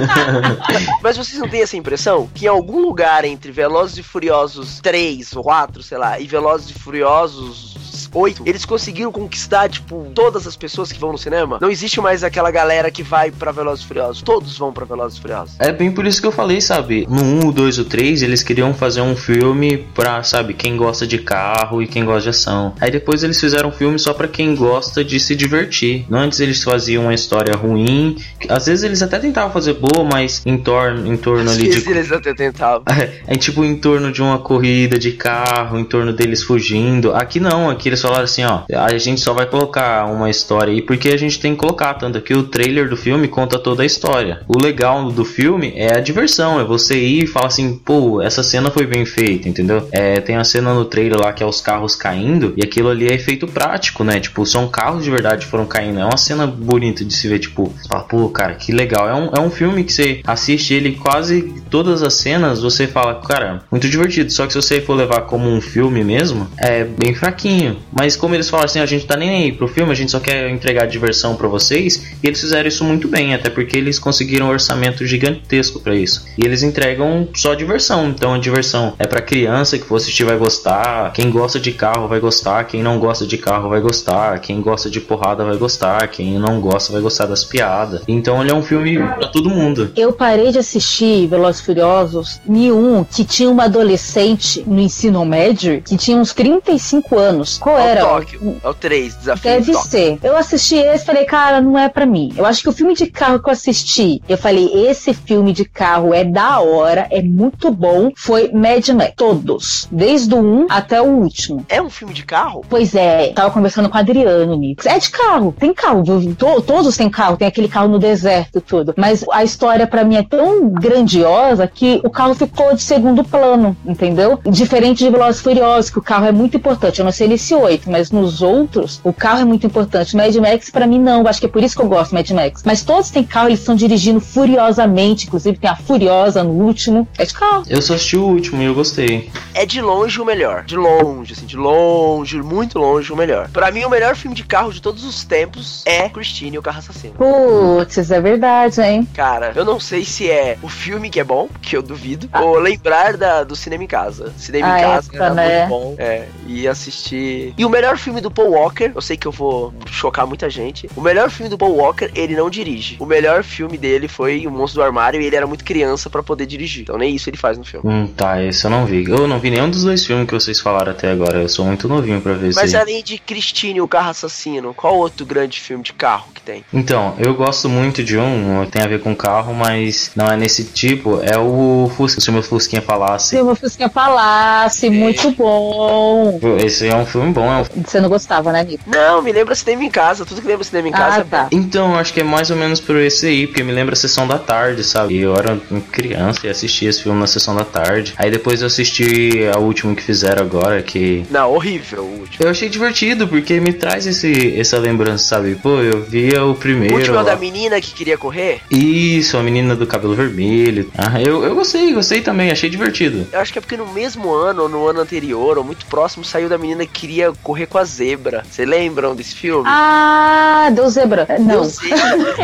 mas 1.03 1.17
vocês 1.17 1.39
não 1.39 1.49
têm 1.49 1.63
essa 1.63 1.77
impressão 1.77 2.29
que 2.35 2.47
em 2.47 2.49
algum 2.49 2.81
lugar 2.81 3.25
entre 3.25 3.53
Velozes 3.53 3.99
e 3.99 4.03
Furiosos 4.03 4.81
3 4.81 5.37
ou 5.37 5.43
4, 5.43 5.83
sei 5.83 5.99
lá, 5.99 6.19
e 6.19 6.27
Velozes 6.27 6.71
e 6.71 6.79
Furiosos 6.79 7.84
oito, 8.15 8.43
eles 8.47 8.65
conseguiram 8.65 9.13
conquistar, 9.13 9.69
tipo, 9.69 10.11
todas 10.15 10.47
as 10.47 10.57
pessoas 10.57 10.93
que 10.93 10.99
vão 10.99 11.13
no 11.13 11.19
cinema. 11.19 11.59
Não 11.61 11.71
existe 11.71 12.01
mais 12.01 12.25
aquela 12.25 12.51
galera 12.51 12.91
que 12.91 13.03
vai 13.03 13.31
pra 13.31 13.53
Velozes 13.53 13.85
e 13.85 13.89
Furiosos. 13.89 14.23
Todos 14.23 14.57
vão 14.57 14.73
pra 14.73 14.85
Velozes 14.85 15.19
e 15.19 15.21
Furiosos. 15.21 15.57
É 15.59 15.73
bem 15.73 15.91
por 15.93 16.07
isso 16.07 16.21
que 16.21 16.27
eu 16.27 16.33
falei, 16.33 16.61
sabe? 16.61 17.07
No 17.09 17.23
1, 17.23 17.49
o 17.49 17.53
2, 17.53 17.79
o 17.79 17.85
3, 17.85 18.23
eles 18.23 18.43
queriam 18.43 18.73
fazer 18.75 19.01
um 19.01 19.17
filme 19.17 19.79
pra, 19.95 20.23
sabe, 20.23 20.55
quem 20.55 20.77
gosta 20.77 21.07
de 21.07 21.19
carro 21.19 21.83
e 21.83 21.87
quem 21.87 22.05
gosta 22.05 22.23
de 22.23 22.29
ação. 22.31 22.75
Aí 22.81 22.91
depois 22.91 23.23
eles 23.23 23.41
fizeram 23.41 23.69
um 23.69 23.73
filme 23.73 23.99
só 23.99 24.13
pra 24.13 24.29
quem 24.29 24.55
gosta 24.55 25.05
de 25.05 25.19
se 25.19 25.35
divertir. 25.35 26.07
Não 26.09 26.19
antes 26.19 26.41
eles 26.41 26.63
faziam 26.63 27.05
uma 27.05 27.15
história 27.15 27.57
ruim. 27.57 28.17
Às 28.49 28.67
vezes 28.67 28.85
eles 28.85 29.03
até 29.03 29.19
tentavam 29.19 29.51
fazer 29.53 29.75
boa, 29.75 30.05
mas 30.11 30.43
em 30.45 30.59
torno, 30.59 31.07
em 31.07 31.17
torno 31.17 31.51
ali 31.51 31.69
de. 31.69 31.89
Eles 31.89 32.11
até 32.13 32.35
tentavam. 32.35 32.85
É, 33.27 33.37
tipo 33.37 33.65
em 33.65 33.77
torno 33.77 34.13
de 34.13 34.21
uma 34.21 34.39
corrida 34.39 34.99
de 34.99 35.13
carro, 35.13 35.79
em 35.79 35.85
torno 35.85 36.13
deles 36.13 36.43
fugindo. 36.43 37.15
Aqui 37.15 37.39
não, 37.39 37.71
aqui 37.71 37.89
eles 37.89 38.01
falaram 38.09 38.25
assim, 38.25 38.45
ó, 38.45 38.61
a 38.73 38.97
gente 38.99 39.21
só 39.21 39.33
vai 39.33 39.47
colocar 39.47 40.07
uma 40.07 40.31
história 40.31 40.73
aí 40.73 40.83
porque 40.83 41.09
a 41.09 41.17
gente 41.17 41.39
tem 41.41 41.53
que 41.53 41.59
colocar, 41.59 41.95
tanto 41.95 42.21
que 42.21 42.35
o 42.35 42.45
trailer 42.45 42.89
do 42.89 42.97
filme 42.97 43.29
conta 43.29 43.59
toda 43.59 43.83
a 43.83 43.87
história. 43.87 44.41
O 44.49 44.59
legal 44.59 45.11
do 45.11 45.25
filme 45.25 45.73
é 45.77 45.97
a 45.97 46.01
diversão, 46.01 46.61
é 46.61 46.65
você 46.65 46.99
ir 46.99 47.25
e 47.25 47.27
falar 47.27 47.47
assim, 47.47 47.77
pô, 47.77 48.23
essa 48.23 48.43
cena 48.43 48.71
foi 48.71 48.87
bem 48.87 49.05
feita, 49.05 49.49
entendeu? 49.49 49.89
É, 49.93 50.21
tem 50.21 50.37
a 50.37 50.45
cena 50.45 50.75
no 50.75 50.85
trailer 50.85 51.19
lá 51.21 51.33
que 51.33 51.43
é 51.43 51.47
os 51.47 51.61
carros 51.61 51.97
caindo 51.97 52.53
e 52.57 52.65
aquilo 52.65 52.91
ali 52.91 53.09
é 53.09 53.15
efeito 53.15 53.47
prático, 53.47 54.05
né? 54.05 54.21
Tipo, 54.21 54.45
são 54.47 54.69
carros 54.69 55.05
de 55.05 55.11
verdade 55.11 55.45
que 55.45 55.51
foram 55.51 55.67
caindo. 55.67 55.99
É 55.99 56.05
uma 56.05 56.17
cena 56.17 56.47
bonita 56.47 57.05
de 57.05 57.15
se 57.15 57.29
ver, 57.29 57.39
tipo, 57.39 57.73
fala, 57.89 58.03
pô, 58.05 58.29
cara, 58.29 58.55
que 58.55 58.73
legal. 58.73 59.09
É 59.09 59.15
um, 59.15 59.31
é 59.37 59.41
um 59.41 59.51
filme 59.51 59.85
que 59.85 59.93
você 59.93 60.21
assiste 60.27 60.75
ele 60.75 60.93
quase 60.93 61.43
todas 61.71 62.03
as 62.03 62.15
cenas, 62.15 62.63
você 62.63 62.87
fala, 62.87 63.21
cara, 63.21 63.63
muito 63.71 63.89
divertido. 63.89 64.31
Só 64.31 64.47
que 64.47 64.53
se 64.53 64.61
você 64.61 64.81
for 64.81 64.95
levar 64.95 65.23
como 65.23 65.49
um 65.49 65.61
filme 65.61 66.05
mesmo, 66.05 66.47
é 66.57 66.85
bem 66.85 67.15
fraquinho. 67.15 67.77
Mas 67.97 68.17
como 68.17 68.35
eles 68.35 68.49
falam 68.49 68.65
assim, 68.65 68.81
a 68.81 68.87
gente 68.87 69.07
tá 69.07 69.17
nem 69.17 69.31
aí 69.31 69.53
pro 69.53 69.69
filme, 69.69 69.93
a 69.93 69.95
gente 69.95 70.11
só 70.11 70.21
quer 70.21 70.51
entregar 70.51 70.87
diversão 70.87 71.37
para 71.37 71.49
vocês. 71.49 72.15
E 72.23 72.27
eles 72.27 72.41
fizeram 72.41 72.69
isso 72.69 72.85
muito 72.85 73.09
bem, 73.09 73.35
até 73.35 73.49
porque 73.49 73.77
eles 73.77 73.99
conseguiram 73.99 74.47
um 74.47 74.51
orçamento 74.51 75.07
gigantesco 75.07 75.81
para 75.81 75.95
isso. 75.95 76.27
E 76.37 76.45
eles 76.45 76.63
entregam 76.63 77.29
só 77.35 77.55
diversão. 77.55 78.09
Então 78.09 78.35
a 78.35 78.39
diversão 78.39 78.95
é 78.99 79.07
para 79.07 79.21
criança 79.21 79.79
que 79.79 79.85
for 79.85 79.97
assistir 79.97 80.25
vai 80.25 80.37
gostar, 80.37 81.13
quem 81.13 81.31
gosta 81.31 81.61
de 81.61 81.73
carro 81.73 82.09
vai 82.09 82.21
gostar, 82.21 82.65
quem 82.65 82.83
não 82.83 82.99
gosta 82.99 83.27
de 83.27 83.39
carro 83.39 83.69
vai 83.69 83.81
gostar, 83.81 84.41
quem 84.41 84.61
gosta 84.61 84.91
de 84.91 85.01
porrada 85.01 85.45
vai 85.45 85.57
gostar, 85.57 86.09
quem 86.09 86.39
não 86.39 86.61
gosta 86.61 86.93
vai 86.93 87.01
gostar 87.01 87.27
das 87.27 87.45
piadas. 87.45 88.03
Então 88.09 88.41
ele 88.43 88.51
é 88.51 88.55
um 88.55 88.63
filme 88.63 88.99
para 88.99 89.29
todo 89.29 89.51
mundo. 89.51 89.93
Eu 89.97 90.13
parei 90.13 90.51
de 90.51 90.59
assistir 90.59 91.27
Velozes 91.27 91.61
Furiosos 91.61 92.41
em 92.49 92.73
um 92.73 93.05
que 93.05 93.25
tinha 93.25 93.51
uma 93.51 93.65
adolescente 93.65 94.65
no 94.67 94.81
ensino 94.81 95.25
médio 95.25 95.83
que 95.83 95.97
tinha 95.97 96.17
uns 96.17 96.33
35 96.33 97.19
anos. 97.19 97.59
Qual 97.59 97.84
É 97.85 97.91
era? 97.91 98.05
o 98.05 98.09
Tóquio. 98.09 98.57
É 98.63 98.69
o 98.69 98.75
3, 98.75 99.17
desafio 99.17 99.43
Deve 99.51 99.73
de 99.73 99.79
ser. 99.89 100.19
Eu 100.23 100.37
assisti 100.37 100.77
esse 100.77 101.03
e 101.03 101.07
falei, 101.07 101.25
cara, 101.25 101.61
não 101.61 101.79
é 101.79 101.89
pra 101.89 102.07
mim. 102.07 102.33
Eu 102.37 102.45
acho 102.47 102.63
que 102.63 102.69
o 102.69 102.73
filme 102.73 102.95
de 102.95 103.07
carro 103.07 103.41
que 103.43 103.49
eu 103.49 103.53
assisti, 103.53 104.23
eu 104.29 104.37
falei, 104.39 104.71
esse 104.89 105.13
filme 105.15 105.53
de 105.53 105.65
carro 105.65 106.13
é 106.15 106.25
da 106.25 106.61
hora, 106.61 107.07
é 107.11 107.23
muito 107.23 107.71
bom. 107.71 108.11
Foi 108.17 108.51
Mad 108.53 108.87
Max. 108.91 109.13
Todos. 109.17 109.87
Desde 109.91 110.35
o 110.35 110.39
1 110.39 110.67
até 110.71 111.01
o 111.01 111.05
último. 111.07 111.65
É 111.69 111.81
um 111.81 111.91
filme 111.91 112.13
de 112.15 112.25
carro? 112.25 112.65
Pois 112.69 112.95
é, 112.95 113.33
tava 113.33 113.51
conversando 113.51 113.89
com 113.89 113.97
o 113.97 114.01
Adriano, 114.01 114.57
Nix. 114.57 114.87
É 114.87 114.99
de 114.99 115.11
carro, 115.11 115.55
tem 115.59 115.73
carro? 115.73 116.03
To- 116.37 116.63
todos 116.63 116.97
têm 116.97 117.09
carro, 117.11 117.37
tem 117.37 117.47
aquele 117.49 117.69
carro 117.69 117.89
no 117.89 117.99
deserto 117.99 118.59
e 118.59 118.61
tudo. 118.61 118.95
Mas 118.97 119.25
a 119.31 119.45
história 119.45 119.87
pra 119.87 120.05
mim 120.05 120.17
é 120.17 120.23
tão 120.23 120.69
grandiosa 120.69 121.67
que 121.67 122.01
o 122.05 122.11
carro 122.11 122.35
ficou 122.35 122.75
de 122.75 122.83
segundo 122.83 123.25
plano, 123.25 123.77
entendeu? 123.85 124.39
Diferente 124.47 125.05
de 125.05 125.11
Velozes 125.11 125.41
e 125.41 125.45
Furiosos, 125.45 125.91
que 125.91 125.99
o 125.99 126.03
carro 126.03 126.27
é 126.27 126.33
muito 126.33 126.57
importante. 126.57 126.99
Eu 126.99 127.05
não 127.05 127.13
sei 127.13 127.29
nesse 127.29 127.55
8, 127.75 127.91
mas 127.91 128.11
nos 128.11 128.41
outros, 128.43 129.01
o 129.05 129.13
carro 129.13 129.41
é 129.41 129.45
muito 129.45 129.67
importante. 129.67 130.17
Mad 130.17 130.35
Max, 130.37 130.71
pra 130.71 130.87
mim, 130.87 130.99
não. 130.99 131.27
Acho 131.27 131.41
que 131.41 131.47
é 131.47 131.49
por 131.49 131.63
isso 131.63 131.77
que 131.77 131.83
eu 131.83 131.89
gosto 131.89 132.11
de 132.11 132.15
Mad 132.15 132.31
Max. 132.31 132.63
Mas 132.65 132.83
todos 132.83 133.11
têm 133.11 133.25
carro, 133.25 133.49
eles 133.49 133.61
estão 133.61 133.75
dirigindo 133.75 134.21
furiosamente. 134.21 135.27
Inclusive, 135.27 135.59
tem 135.59 135.69
a 135.69 135.77
Furiosa 135.77 136.43
no 136.45 136.51
último. 136.53 137.07
É 137.19 137.25
de 137.25 137.35
carro. 137.35 137.65
Eu 137.69 137.83
só 137.83 137.95
assisti 137.95 138.17
o 138.17 138.25
último 138.25 138.63
e 138.63 138.65
eu 138.67 138.75
gostei. 138.75 139.31
É 139.53 139.67
de 139.67 139.81
longe 139.81 140.21
o 140.21 140.25
melhor. 140.25 140.65
De 140.65 140.77
longe, 140.77 141.33
assim, 141.33 141.47
de 141.47 141.57
longe, 141.57 142.41
muito 142.43 142.79
longe 142.79 143.13
o 143.13 143.17
melhor. 143.17 143.49
Pra 143.51 143.71
mim, 143.71 143.85
o 143.85 143.91
melhor 143.91 144.15
filme 144.17 144.35
de 144.37 144.45
carro 144.45 144.73
de 144.73 144.81
todos 144.81 145.05
os 145.05 145.25
tempos 145.25 145.83
é 145.87 146.09
Christine 146.09 146.57
e 146.57 146.59
o 146.59 146.63
Carro 146.63 146.79
Assassino. 146.79 147.15
Putz, 147.15 148.11
é 148.11 148.21
verdade, 148.21 148.81
hein? 148.81 149.07
Cara, 149.15 149.53
eu 149.55 149.65
não 149.65 149.79
sei 149.81 150.05
se 150.05 150.31
é 150.31 150.57
o 150.63 150.69
filme 150.69 151.11
que 151.11 151.21
é 151.21 151.25
bom, 151.25 151.49
que 151.63 151.77
eu 151.77 151.83
duvido, 151.83 152.29
ou 152.41 152.59
lembrar 152.59 153.17
da, 153.17 153.45
do 153.45 153.57
cinema 153.57 153.85
em 153.85 153.89
casa. 153.89 154.33
Cinema 154.37 154.73
Ah, 154.73 154.79
em 154.79 154.83
casa 154.83 155.09
época, 155.09 155.25
era 155.25 155.35
né? 155.35 155.67
muito 155.67 155.69
bom. 155.69 155.95
É, 155.99 156.27
e 156.47 156.67
assistir. 156.69 157.54
E 157.57 157.65
o 157.65 157.71
melhor 157.71 157.97
filme 157.97 158.21
do 158.21 158.31
Paul 158.31 158.51
Walker, 158.51 158.91
eu 158.95 159.01
sei 159.01 159.17
que 159.17 159.27
eu 159.27 159.33
vou 159.33 159.73
chocar 159.87 160.27
muita 160.27 160.51
gente. 160.51 160.89
O 160.97 161.01
melhor 161.01 161.31
filme 161.31 161.49
do 161.49 161.57
Paul 161.57 161.77
Walker, 161.77 162.11
ele 162.15 162.35
não 162.35 162.51
dirige. 162.51 162.97
O 162.99 163.07
melhor 163.07 163.43
filme 163.45 163.79
dele 163.79 164.09
foi 164.09 164.47
O 164.47 164.51
Monstro 164.51 164.81
do 164.81 164.85
Armário 164.85 165.21
e 165.21 165.27
ele 165.27 165.37
era 165.37 165.47
muito 165.47 165.65
criança 165.65 166.11
pra 166.11 166.23
poder 166.23 166.47
dirigir. 166.47 166.83
Então 166.83 166.99
nem 166.99 167.15
isso 167.15 167.31
ele 167.31 167.37
faz 167.37 167.57
no 167.57 167.65
filme. 167.65 167.89
Hum, 167.89 168.07
tá, 168.09 168.43
esse 168.43 168.65
eu 168.65 168.71
não 168.71 168.85
vi. 168.85 169.05
Eu 169.09 169.29
não 169.29 169.39
vi 169.39 169.51
nenhum 169.51 169.71
dos 169.71 169.85
dois 169.85 170.05
filmes 170.05 170.27
que 170.27 170.35
vocês 170.35 170.61
falaram 170.61 170.93
até 170.93 171.11
agora. 171.11 171.43
Eu 171.43 171.49
sou 171.49 171.65
muito 171.65 171.89
novinho 171.89 172.21
pra 172.21 172.33
ver 172.35 172.49
isso 172.49 172.59
Mas 172.59 172.75
aí. 172.75 172.81
além 172.81 173.03
de 173.03 173.19
Christine 173.19 173.79
e 173.79 173.83
o 173.83 173.89
Carro 173.89 174.11
Assassino, 174.11 174.75
qual 174.75 174.97
outro 174.97 175.25
grande 175.25 175.61
filme 175.61 175.83
de 175.83 175.93
carro 175.93 176.29
que 176.35 176.41
tem? 176.41 176.65
Então, 176.73 177.15
eu 177.19 177.35
gosto 177.35 177.69
muito 177.69 178.03
de 178.03 178.19
um, 178.19 178.67
tem 178.67 178.83
a 178.83 178.87
ver 178.89 179.01
com 179.01 179.15
carro, 179.15 179.55
mas 179.55 180.11
não 180.17 180.27
é 180.27 180.37
nesse 180.37 180.65
tipo. 180.65 181.21
É 181.23 181.39
o 181.39 181.91
Fusca, 181.97 182.21
se 182.21 182.31
o 182.31 182.33
meu 182.33 182.43
Fusquinha 182.43 182.83
falasse. 182.83 183.29
Se 183.31 183.41
uma 183.41 183.55
Fusquinha 183.55 183.89
falasse, 183.89 184.91
muito 184.91 185.31
bom. 185.33 186.41
Esse 186.59 186.89
é 186.89 186.97
um 186.97 187.07
filme 187.07 187.33
bom, 187.33 187.44
é 187.53 187.57
um 187.59 187.83
Você 187.83 188.01
não 188.01 188.09
gostava, 188.09 188.53
né, 188.53 188.65
Nico? 188.65 188.85
Não, 188.87 189.23
me 189.23 189.33
lembra 189.33 189.55
cinema 189.55 189.85
em 189.85 189.91
casa. 189.91 190.25
Tudo 190.25 190.41
que 190.41 190.47
lembra 190.47 190.65
cinema 190.65 190.89
em 190.89 190.93
casa 190.93 191.17
Ah, 191.17 191.21
é 191.21 191.25
tá. 191.25 191.49
Então, 191.51 191.97
acho 191.97 192.13
que 192.13 192.21
é 192.21 192.25
mais 192.25 192.51
ou 192.51 192.57
menos 192.57 192.81
por 192.81 192.97
esse 192.97 193.27
aí, 193.27 193.47
porque 193.47 193.63
me 193.63 193.73
lembra 193.73 193.95
a 193.95 193.97
sessão 193.97 194.27
da 194.27 194.39
tarde, 194.39 194.85
sabe? 194.85 195.15
E 195.15 195.21
eu 195.21 195.35
era 195.35 195.59
criança 195.91 196.47
e 196.47 196.51
assistia 196.51 196.91
esse 196.91 197.03
filme 197.03 197.19
na 197.19 197.27
sessão 197.27 197.55
da 197.55 197.65
tarde. 197.65 198.15
Aí 198.17 198.31
depois 198.31 198.61
eu 198.61 198.67
assisti 198.67 199.49
a 199.55 199.59
última 199.59 199.95
que 199.95 200.03
fizeram 200.03 200.43
agora, 200.43 200.83
que. 200.83 201.25
Não, 201.31 201.53
horrível 201.53 202.03
o 202.05 202.21
último. 202.21 202.45
Eu 202.45 202.51
achei 202.51 202.69
divertido, 202.69 203.29
porque 203.29 203.61
me 203.61 203.73
traz 203.73 204.07
esse, 204.07 204.59
essa 204.59 204.79
lembrança, 204.79 205.25
sabe? 205.25 205.55
Pô, 205.57 205.81
eu 205.81 206.03
via 206.03 206.45
o 206.45 206.55
primeiro. 206.55 206.95
O 206.95 206.99
último 206.99 207.17
é 207.17 207.21
o 207.21 207.25
lá. 207.25 207.31
da 207.31 207.37
menina 207.37 207.81
que 207.81 207.93
queria 207.93 208.19
correr? 208.19 208.61
Isso, 208.71 209.37
a 209.37 209.43
menina 209.43 209.75
do 209.75 209.87
cabelo 209.87 210.15
vermelho. 210.15 210.91
Ah, 210.97 211.21
eu, 211.21 211.45
eu 211.45 211.55
gostei, 211.55 211.93
gostei 211.93 212.21
também, 212.21 212.51
achei 212.51 212.69
divertido. 212.71 213.27
Eu 213.33 213.41
acho 213.41 213.53
que 213.53 213.59
é 213.59 213.63
porque 213.63 213.77
no 213.77 213.87
mesmo 213.93 214.33
ano, 214.33 214.63
ou 214.63 214.69
no 214.69 214.87
ano 214.89 215.01
anterior, 215.01 215.59
ou 215.59 215.65
muito 215.65 215.87
próximo, 215.87 216.25
saiu 216.25 216.49
da 216.49 216.59
menina 216.59 216.87
que 216.87 217.05
queria 217.05 217.33
correr 217.43 217.67
com 217.67 217.79
a 217.79 217.85
zebra. 217.85 218.45
Vocês 218.51 218.69
lembram 218.69 219.15
desse 219.15 219.35
filme? 219.35 219.65
Ah, 219.67 220.71
Deus 220.73 220.93
Zebra. 220.95 221.27
Não. 221.39 221.47
Deus 221.63 221.75
zebra. 221.77 222.35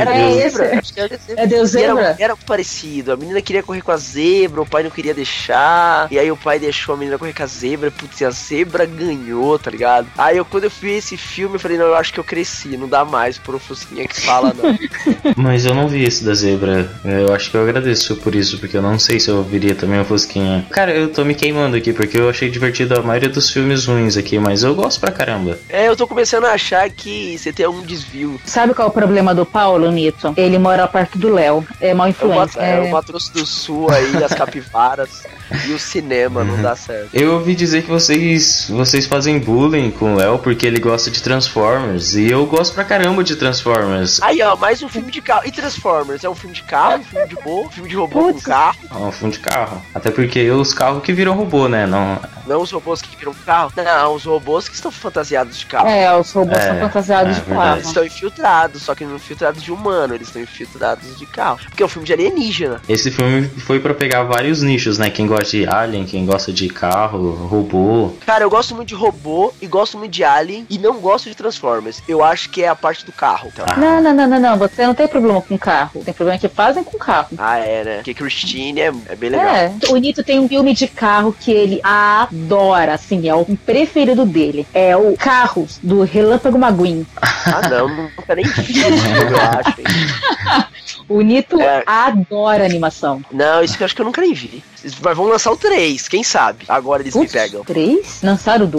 Era 0.00 0.14
É 0.16 0.28
Deus 0.28 0.44
esse? 0.44 0.56
zebra. 0.56 0.78
Acho 0.78 0.92
que 0.94 1.00
era 1.00 1.16
zebra. 1.18 1.42
É 1.42 1.46
Deus 1.46 1.74
E 1.74 1.78
Era, 1.82 1.94
Zebra? 1.94 2.16
era 2.18 2.36
parecido. 2.36 3.12
A 3.12 3.16
menina 3.16 3.40
queria 3.42 3.62
correr 3.62 3.82
com 3.82 3.92
a 3.92 3.96
zebra, 3.96 4.60
o 4.62 4.66
pai 4.66 4.82
não 4.82 4.90
queria 4.90 5.14
deixar. 5.14 6.08
E 6.10 6.18
aí 6.18 6.30
o 6.30 6.36
pai 6.36 6.58
deixou 6.58 6.94
a 6.94 6.98
menina 6.98 7.18
correr 7.18 7.32
com 7.32 7.42
a 7.42 7.46
zebra. 7.46 7.90
Putz, 7.90 8.20
e 8.20 8.24
a 8.24 8.30
zebra 8.30 8.84
ganhou, 8.86 9.58
tá 9.58 9.70
ligado? 9.70 10.06
Aí 10.16 10.36
eu, 10.36 10.44
quando 10.44 10.64
eu 10.64 10.70
vi 10.70 10.92
esse 10.92 11.16
filme, 11.16 11.56
eu 11.56 11.60
falei, 11.60 11.78
não, 11.78 11.86
eu 11.86 11.94
acho 11.94 12.12
que 12.12 12.20
eu 12.20 12.24
cresci. 12.24 12.76
Não 12.76 12.88
dá 12.88 13.04
mais 13.04 13.38
pro 13.38 13.58
Fusquinha 13.58 14.06
que 14.06 14.20
fala, 14.20 14.52
não. 14.56 14.76
Mas 15.36 15.64
eu 15.66 15.74
não 15.74 15.88
vi 15.88 16.04
esse 16.04 16.24
da 16.24 16.34
zebra. 16.34 16.90
Eu 17.04 17.32
acho 17.34 17.50
que 17.50 17.56
eu 17.56 17.62
agradeço 17.62 18.16
por 18.16 18.34
isso, 18.34 18.58
porque 18.58 18.76
eu 18.76 18.82
não 18.82 18.98
sei 18.98 19.18
se 19.20 19.28
eu 19.28 19.42
viria 19.42 19.74
também 19.74 20.00
o 20.00 20.04
Fusquinha. 20.04 20.66
Cara, 20.70 20.92
eu 20.92 21.08
tô 21.08 21.24
me 21.24 21.34
queimando 21.34 21.76
aqui, 21.76 21.92
porque 21.92 22.18
eu 22.18 22.28
achei 22.28 22.50
divertido 22.50 22.98
a 22.98 23.02
maioria 23.02 23.28
dos 23.28 23.50
filmes 23.50 23.84
ruins 23.86 24.16
aqui, 24.16 24.31
mas 24.38 24.62
eu 24.62 24.74
gosto 24.74 25.00
pra 25.00 25.10
caramba. 25.10 25.58
é, 25.68 25.88
eu 25.88 25.96
tô 25.96 26.06
começando 26.06 26.44
a 26.44 26.52
achar 26.52 26.88
que 26.90 27.36
você 27.38 27.52
tem 27.52 27.66
algum 27.66 27.82
desvio. 27.82 28.40
Sabe 28.44 28.74
qual 28.74 28.88
é 28.88 28.90
o 28.90 28.94
problema 28.94 29.34
do 29.34 29.44
Paulo, 29.46 29.90
Nito? 29.90 30.32
Ele 30.36 30.58
mora 30.58 30.86
perto 30.88 31.18
do 31.18 31.32
Léo. 31.32 31.66
É 31.80 31.92
mal 31.94 32.06
É 32.06 32.10
influência. 32.10 32.38
Mato, 32.40 32.58
é 32.60 32.80
o 32.80 32.90
Mato 32.90 33.12
Grosso 33.12 33.32
do 33.32 33.44
Sul 33.46 33.90
aí, 33.90 34.22
as 34.22 34.32
capivaras 34.34 35.22
e 35.66 35.72
o 35.72 35.78
cinema, 35.78 36.42
não 36.44 36.60
dá 36.62 36.74
certo. 36.74 37.10
Eu 37.12 37.34
ouvi 37.34 37.54
dizer 37.54 37.82
que 37.82 37.90
vocês 37.90 38.66
vocês 38.70 39.06
fazem 39.06 39.38
bullying 39.38 39.90
com 39.90 40.14
o 40.14 40.16
Léo 40.16 40.38
porque 40.38 40.66
ele 40.66 40.80
gosta 40.80 41.10
de 41.10 41.22
Transformers. 41.22 42.14
E 42.14 42.30
eu 42.30 42.46
gosto 42.46 42.74
pra 42.74 42.84
caramba 42.84 43.22
de 43.22 43.36
Transformers. 43.36 44.20
Aí, 44.22 44.40
ó, 44.42 44.56
mais 44.56 44.82
um 44.82 44.88
filme 44.88 45.10
de 45.10 45.20
carro. 45.20 45.42
E 45.46 45.50
Transformers? 45.52 46.24
É 46.24 46.28
um 46.30 46.34
filme 46.34 46.54
de 46.54 46.62
carro, 46.62 47.00
um 47.00 47.04
filme 47.04 47.28
de 47.28 47.34
robô, 47.34 47.62
um 47.66 47.70
filme 47.70 47.88
de 47.88 47.96
robô 47.96 48.20
Putz. 48.24 48.42
com 48.44 48.50
carro. 48.50 48.76
É 48.90 48.94
um 48.96 49.12
filme 49.12 49.32
de 49.32 49.38
carro. 49.40 49.82
Até 49.94 50.10
porque 50.10 50.50
os 50.50 50.72
carros 50.72 51.02
que 51.02 51.12
viram 51.12 51.34
robô, 51.34 51.68
né? 51.68 51.86
Não. 51.86 52.18
Não 52.46 52.60
os 52.62 52.70
robôs 52.70 53.00
que 53.02 53.16
viram 53.16 53.34
carro. 53.46 53.72
Não, 53.76 54.14
os 54.14 54.21
robôs 54.24 54.68
que 54.68 54.74
estão 54.74 54.90
fantasiados 54.90 55.58
de 55.58 55.66
carro. 55.66 55.88
É, 55.88 56.16
os 56.16 56.32
robôs 56.32 56.58
É, 56.58 56.68
são 56.68 56.78
fantasiados 56.80 57.36
é 57.36 57.40
de 57.40 57.46
verdade. 57.46 57.70
Eles 57.72 57.82
carro. 57.82 57.88
estão 57.88 58.04
infiltrados, 58.04 58.82
só 58.82 58.94
que 58.94 59.04
não 59.04 59.16
infiltrados 59.16 59.62
de 59.62 59.72
humano, 59.72 60.14
eles 60.14 60.28
estão 60.28 60.42
infiltrados 60.42 61.18
de 61.18 61.26
carro. 61.26 61.58
Porque 61.68 61.82
é 61.82 61.86
um 61.86 61.88
filme 61.88 62.06
de 62.06 62.12
alienígena. 62.12 62.80
Esse 62.88 63.10
filme 63.10 63.48
foi 63.48 63.80
pra 63.80 63.94
pegar 63.94 64.22
vários 64.24 64.62
nichos, 64.62 64.98
né? 64.98 65.10
Quem 65.10 65.26
gosta 65.26 65.50
de 65.56 65.66
Alien, 65.66 66.04
quem 66.04 66.24
gosta 66.26 66.52
de 66.52 66.68
carro, 66.68 67.32
robô. 67.46 68.12
Cara, 68.26 68.44
eu 68.44 68.50
gosto 68.50 68.74
muito 68.74 68.88
de 68.88 68.94
robô 68.94 69.52
e 69.60 69.66
gosto 69.66 69.98
muito 69.98 70.12
de 70.12 70.24
Alien 70.24 70.66
e 70.68 70.78
não 70.78 70.98
gosto 70.98 71.28
de 71.28 71.34
Transformers. 71.34 72.02
Eu 72.08 72.22
acho 72.22 72.50
que 72.50 72.62
é 72.62 72.68
a 72.68 72.76
parte 72.76 73.04
do 73.04 73.12
carro. 73.12 73.50
Então. 73.52 73.64
Não, 73.76 74.00
não, 74.02 74.12
não, 74.14 74.26
não, 74.28 74.40
não. 74.40 74.58
Você 74.58 74.86
não 74.86 74.94
tem 74.94 75.06
problema 75.08 75.40
com 75.40 75.58
carro. 75.58 76.02
Tem 76.04 76.14
problema 76.14 76.38
que 76.38 76.48
fazem 76.48 76.82
com 76.84 76.98
carro. 76.98 77.28
Ah, 77.38 77.58
é, 77.58 77.84
né? 77.84 77.96
Porque 77.96 78.14
Christine 78.14 78.80
é, 78.80 78.92
é 79.08 79.16
bem 79.16 79.30
legal. 79.30 79.46
É, 79.54 79.72
o 79.88 79.96
Nito 79.96 80.22
tem 80.22 80.38
um 80.38 80.48
filme 80.48 80.74
de 80.74 80.86
carro 80.88 81.34
que 81.38 81.50
ele 81.50 81.80
adora, 81.82 82.94
assim, 82.94 83.28
é 83.28 83.34
o 83.34 83.44
preferido 83.64 84.11
preferido 84.14 84.26
dele. 84.26 84.66
É 84.72 84.96
o 84.96 85.16
Carros, 85.16 85.78
do 85.82 86.02
Relâmpago 86.02 86.58
McQueen. 86.58 87.06
Ah, 87.20 87.68
não, 87.68 87.88
nunca 87.88 88.34
nem 88.34 88.44
vi 88.44 88.80
eu 88.80 89.40
acho. 89.40 89.80
hein. 89.80 90.64
O 91.08 91.20
Nito 91.20 91.60
É. 91.60 91.82
adora 91.86 92.64
animação. 92.64 93.22
Não, 93.30 93.62
isso 93.62 93.76
que 93.76 93.82
eu 93.82 93.84
acho 93.84 93.94
que 93.94 94.00
eu 94.00 94.06
nunca 94.06 94.20
nem 94.20 94.32
vi. 94.32 94.62
Mas 95.02 95.16
vão 95.16 95.26
lançar 95.26 95.50
o 95.52 95.56
3, 95.56 96.08
quem 96.08 96.22
sabe? 96.22 96.64
Agora 96.68 97.02
eles 97.02 97.14
me 97.14 97.22
Putz, 97.22 97.32
pegam. 97.32 97.64
três? 97.64 98.20
Lançaram 98.22 98.66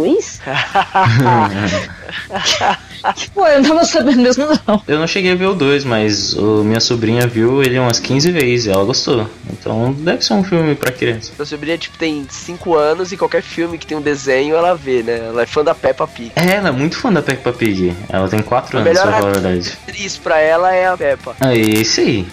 Pô, 3.33 3.45
eu 3.48 3.62
não 3.62 3.69
tava 3.69 3.86
sabendo 3.86 4.22
mesmo, 4.22 4.45
não. 4.67 4.81
Eu 4.88 5.00
não 5.00 5.07
cheguei 5.07 5.31
a 5.31 5.36
ver 5.36 5.45
o 5.48 5.53
2, 5.53 5.83
mas 5.83 6.33
o, 6.33 6.63
minha 6.63 6.79
sobrinha 6.79 7.27
viu 7.27 7.62
ele 7.63 7.77
umas 7.79 8.00
15 8.00 8.31
vezes 8.31 8.65
e 8.67 8.72
ela 8.72 8.83
gostou. 8.83 9.27
Então 9.51 9.91
deve 9.93 10.24
ser 10.24 10.33
um 10.33 10.43
filme 10.43 10.75
pra 10.75 10.91
criança. 10.91 11.31
Minha 11.38 11.45
sobrinha, 11.45 11.77
tipo, 11.77 11.98
tem 11.98 12.25
5 12.29 12.75
anos 12.75 13.12
e 13.12 13.17
qualquer 13.17 13.41
filme 13.41 13.77
que 13.77 13.86
tem 13.86 13.98
um 13.98 14.01
desenho 14.01 14.55
ela 14.55 14.75
vê, 14.75 15.03
né? 15.03 15.17
Ela 15.27 15.43
é 15.43 15.45
fã 15.45 15.63
da 15.63 15.75
Peppa 15.75 16.07
Pig. 16.07 16.31
É, 16.36 16.55
ela 16.55 16.69
é 16.69 16.72
muito 16.72 16.98
fã 16.98 17.12
da 17.12 17.22
Peppa 17.22 17.51
Pig. 17.51 17.93
Ela 18.10 18.27
tem 18.27 18.41
4 18.41 18.77
A 18.77 18.81
anos, 18.81 18.93
melhor 18.93 19.07
pra 19.07 19.17
falar 19.17 19.29
a 19.29 19.33
verdade. 19.33 19.77
atriz 19.83 20.17
pra 20.17 20.39
ela 20.39 20.74
é 20.74 20.88
a 20.88 20.98
Peppa. 20.98 21.36
É 21.41 21.55
esse 21.57 22.01
aí. 22.01 22.27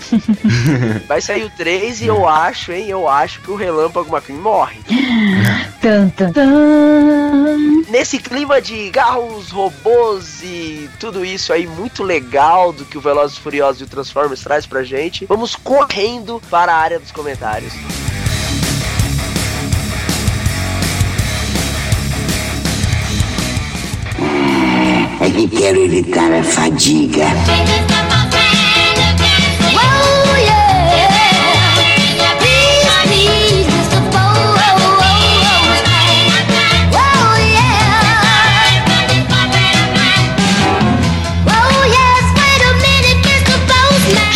Vai 1.08 1.20
sair 1.20 1.44
o 1.44 1.50
3 1.50 2.00
e 2.02 2.06
eu 2.06 2.28
acho, 2.28 2.72
hein? 2.72 2.86
Eu 2.88 3.08
acho 3.08 3.40
que 3.40 3.50
o 3.50 3.56
Relâmpago 3.56 4.14
McQueen 4.14 4.38
morre. 4.38 4.78
Tan, 5.80 6.08
tan, 6.10 6.32
tan. 6.32 7.49
Nesse 7.90 8.20
clima 8.20 8.62
de 8.62 8.88
carros, 8.90 9.50
robôs 9.50 10.44
e 10.44 10.88
tudo 11.00 11.24
isso 11.24 11.52
aí 11.52 11.66
muito 11.66 12.04
legal 12.04 12.72
do 12.72 12.84
que 12.84 12.96
o 12.96 13.00
Velozes 13.00 13.36
Furiosos 13.36 13.80
e 13.80 13.84
o 13.84 13.88
Transformers 13.88 14.40
traz 14.42 14.64
pra 14.64 14.84
gente, 14.84 15.26
vamos 15.26 15.56
correndo 15.56 16.40
para 16.48 16.72
a 16.72 16.76
área 16.76 17.00
dos 17.00 17.10
comentários. 17.10 17.72
É 25.20 25.30
que 25.30 25.48
quero 25.48 25.80
evitar 25.80 26.32
a 26.32 26.44
fadiga. 26.44 27.26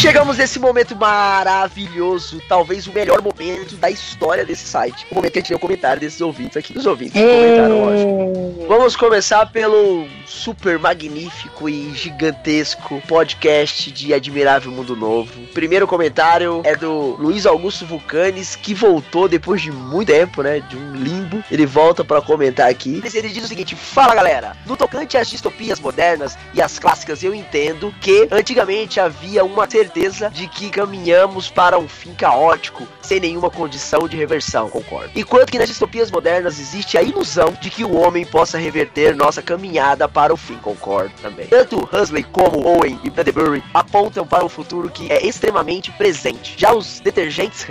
Chegamos 0.04 0.36
nesse 0.36 0.58
momento 0.58 0.94
maravilhoso, 0.94 2.38
talvez 2.46 2.86
o 2.86 2.92
melhor 2.92 3.22
momento 3.22 3.74
da 3.76 3.90
história 3.90 4.44
desse 4.44 4.66
site. 4.66 5.06
O 5.10 5.14
momento 5.14 5.32
que 5.32 5.38
a 5.38 5.40
gente 5.40 5.54
o 5.54 5.58
comentário 5.58 5.98
desses 5.98 6.20
ouvintes 6.20 6.58
aqui, 6.58 6.74
dos 6.74 6.84
ouvintes 6.84 7.14
que 7.14 7.20
comentaram, 7.22 7.86
lógico. 7.86 8.66
Vamos 8.68 8.96
começar 8.96 9.46
pelo 9.46 10.06
super 10.26 10.78
magnífico 10.78 11.70
e 11.70 11.94
gigantesco 11.94 13.00
podcast 13.08 13.90
de 13.90 14.12
Admirável 14.12 14.70
Mundo 14.70 14.94
Novo. 14.94 15.40
O 15.40 15.46
primeiro 15.54 15.86
comentário 15.86 16.60
é 16.64 16.76
do 16.76 17.16
Luiz 17.18 17.46
Augusto 17.46 17.86
Vulcanes, 17.86 18.56
que 18.56 18.74
voltou 18.74 19.26
depois 19.26 19.62
de 19.62 19.72
muito 19.72 20.08
tempo, 20.08 20.42
né? 20.42 20.60
De 20.60 20.76
um 20.76 20.94
limbo. 20.94 21.42
Ele 21.50 21.64
volta 21.64 22.04
pra 22.04 22.20
comentar 22.20 22.68
aqui. 22.68 23.02
Ele 23.14 23.28
diz 23.30 23.42
o 23.42 23.48
seguinte: 23.48 23.74
Fala 23.74 24.14
galera, 24.14 24.54
no 24.66 24.76
tocante 24.76 25.16
às 25.16 25.30
distopias 25.30 25.80
modernas 25.80 26.36
e 26.52 26.60
às 26.60 26.78
clássicas, 26.78 27.22
eu 27.22 27.34
entendo 27.34 27.94
que 28.02 28.28
antigamente 28.30 29.00
havia 29.00 29.42
uma 29.42 29.68
certeza 29.70 29.93
de 30.32 30.48
que 30.48 30.70
caminhamos 30.70 31.48
para 31.48 31.78
um 31.78 31.88
fim 31.88 32.12
caótico, 32.14 32.86
sem 33.00 33.20
nenhuma 33.20 33.50
condição 33.50 34.08
de 34.08 34.16
reversão, 34.16 34.68
concordo. 34.68 35.10
Enquanto 35.14 35.52
que 35.52 35.58
nas 35.58 35.68
distopias 35.68 36.10
modernas 36.10 36.58
existe 36.58 36.98
a 36.98 37.02
ilusão 37.02 37.56
de 37.60 37.70
que 37.70 37.84
o 37.84 37.94
homem 37.94 38.24
possa 38.24 38.58
reverter 38.58 39.14
nossa 39.14 39.40
caminhada 39.40 40.08
para 40.08 40.34
o 40.34 40.36
fim, 40.36 40.56
concordo 40.56 41.12
também. 41.22 41.46
Tanto 41.46 41.88
Huxley 41.92 42.24
como 42.24 42.66
Owen 42.66 42.98
e 43.04 43.10
Bradbury 43.10 43.62
apontam 43.72 44.26
para 44.26 44.44
um 44.44 44.48
futuro 44.48 44.90
que 44.90 45.10
é 45.12 45.24
extremamente 45.24 45.92
presente. 45.92 46.54
Já 46.56 46.74
os 46.74 47.00
detergentes 47.00 47.66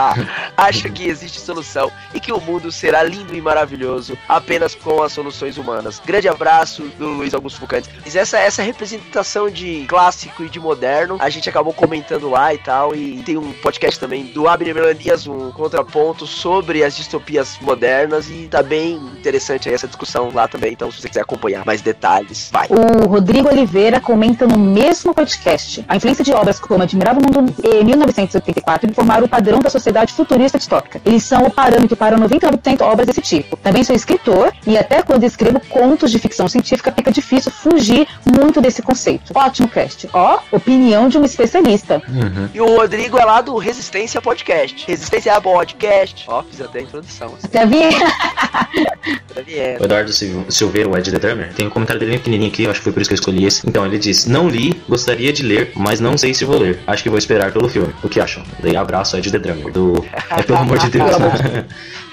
acham 0.56 0.90
que 0.90 1.06
existe 1.06 1.40
solução 1.40 1.92
e 2.14 2.20
que 2.20 2.32
o 2.32 2.40
mundo 2.40 2.72
será 2.72 3.02
lindo 3.02 3.34
e 3.34 3.40
maravilhoso 3.40 4.16
apenas 4.28 4.74
com 4.74 5.02
as 5.02 5.12
soluções 5.12 5.58
humanas. 5.58 6.00
Grande 6.04 6.28
abraço 6.28 6.82
do 6.98 7.08
Luiz 7.08 7.34
Augusto 7.34 7.60
Fucantes. 7.60 7.90
Mas 8.02 8.16
essa, 8.16 8.38
essa 8.38 8.62
representação 8.62 9.50
de 9.50 9.84
clássico 9.86 10.42
e 10.42 10.48
de 10.48 10.58
moderno, 10.58 11.16
a 11.20 11.28
gente 11.28 11.48
acabou 11.48 11.65
comentando 11.72 12.28
lá 12.28 12.54
e 12.54 12.58
tal, 12.58 12.94
e 12.94 13.22
tem 13.22 13.36
um 13.36 13.52
podcast 13.52 13.98
também 13.98 14.26
do 14.26 14.48
Abner 14.48 14.74
Melanias, 14.74 15.26
um 15.26 15.50
contraponto 15.50 16.26
sobre 16.26 16.84
as 16.84 16.96
distopias 16.96 17.58
modernas, 17.60 18.28
e 18.30 18.48
tá 18.48 18.62
bem 18.62 18.96
interessante 18.96 19.68
aí 19.68 19.74
essa 19.74 19.86
discussão 19.86 20.30
lá 20.32 20.46
também, 20.46 20.72
então 20.72 20.90
se 20.90 21.00
você 21.00 21.08
quiser 21.08 21.22
acompanhar 21.22 21.64
mais 21.64 21.80
detalhes, 21.80 22.48
vai. 22.52 22.68
O 22.70 23.06
Rodrigo 23.06 23.48
Oliveira 23.48 24.00
comenta 24.00 24.46
no 24.46 24.58
mesmo 24.58 25.14
podcast. 25.14 25.84
A 25.88 25.96
influência 25.96 26.24
de 26.24 26.32
obras 26.32 26.60
como 26.60 26.82
Admirável 26.82 27.22
Mundo 27.22 27.54
e 27.62 27.84
1984 27.84 28.90
informaram 28.90 29.24
o 29.24 29.28
padrão 29.28 29.58
da 29.58 29.70
sociedade 29.70 30.12
futurista 30.12 30.58
distópica. 30.58 31.00
Eles 31.04 31.24
são 31.24 31.42
o 31.42 31.50
parâmetro 31.50 31.96
para 31.96 32.16
99% 32.16 32.80
obras 32.82 33.06
desse 33.06 33.20
tipo. 33.20 33.56
Também 33.56 33.82
sou 33.82 33.94
escritor 33.94 34.52
e 34.66 34.76
até 34.76 35.02
quando 35.02 35.24
escrevo 35.24 35.60
contos 35.68 36.10
de 36.10 36.18
ficção 36.18 36.48
científica 36.48 36.92
fica 36.92 37.10
difícil 37.10 37.50
fugir 37.50 38.06
muito 38.24 38.60
desse 38.60 38.82
conceito. 38.82 39.32
Ótimo 39.34 39.68
cast. 39.68 40.08
Ó, 40.12 40.38
opinião 40.52 41.08
de 41.08 41.18
um 41.18 41.24
especialista. 41.24 41.55
Uhum. 42.08 42.48
E 42.54 42.60
o 42.60 42.66
Rodrigo 42.76 43.18
é 43.18 43.24
lá 43.24 43.40
do 43.40 43.56
Resistência 43.56 44.20
Podcast. 44.20 44.84
Resistência 44.86 45.40
Podcast. 45.40 46.24
Ó, 46.28 46.42
fiz 46.42 46.60
até 46.60 46.78
a 46.80 46.82
introdução. 46.82 47.28
assim, 47.36 47.46
Até 47.46 47.66
vier. 49.42 49.80
O 49.80 49.84
Eduardo 49.84 50.12
Sil- 50.12 50.46
Silveira, 50.48 50.88
o 50.88 50.96
Ed 50.96 51.10
The 51.10 51.18
Drummer, 51.18 51.52
tem 51.54 51.66
um 51.66 51.70
comentário 51.70 52.00
dele 52.00 52.12
bem 52.12 52.18
pequenininho 52.18 52.50
aqui, 52.50 52.64
eu 52.64 52.70
acho 52.70 52.80
que 52.80 52.84
foi 52.84 52.92
por 52.92 53.00
isso 53.00 53.08
que 53.10 53.14
eu 53.14 53.18
escolhi 53.18 53.44
esse. 53.44 53.66
Então, 53.68 53.84
ele 53.86 53.98
diz: 53.98 54.26
Não 54.26 54.48
li, 54.48 54.80
gostaria 54.88 55.32
de 55.32 55.42
ler, 55.42 55.72
mas 55.76 56.00
não 56.00 56.16
sei 56.16 56.32
se 56.34 56.44
vou 56.44 56.58
ler. 56.58 56.80
Acho 56.86 57.02
que 57.02 57.08
vou 57.10 57.18
esperar 57.18 57.52
pelo 57.52 57.68
filme. 57.68 57.92
O 58.02 58.08
que 58.08 58.20
acham? 58.20 58.42
Daí 58.60 58.76
abraço, 58.76 59.16
Ed 59.16 59.30
The 59.30 59.38
Drummer. 59.38 59.72
Do... 59.72 60.04
É 60.30 60.42
pelo 60.42 60.58
amor 60.58 60.78
de 60.78 60.90
Deus. 60.90 61.10
Não. 61.10 61.66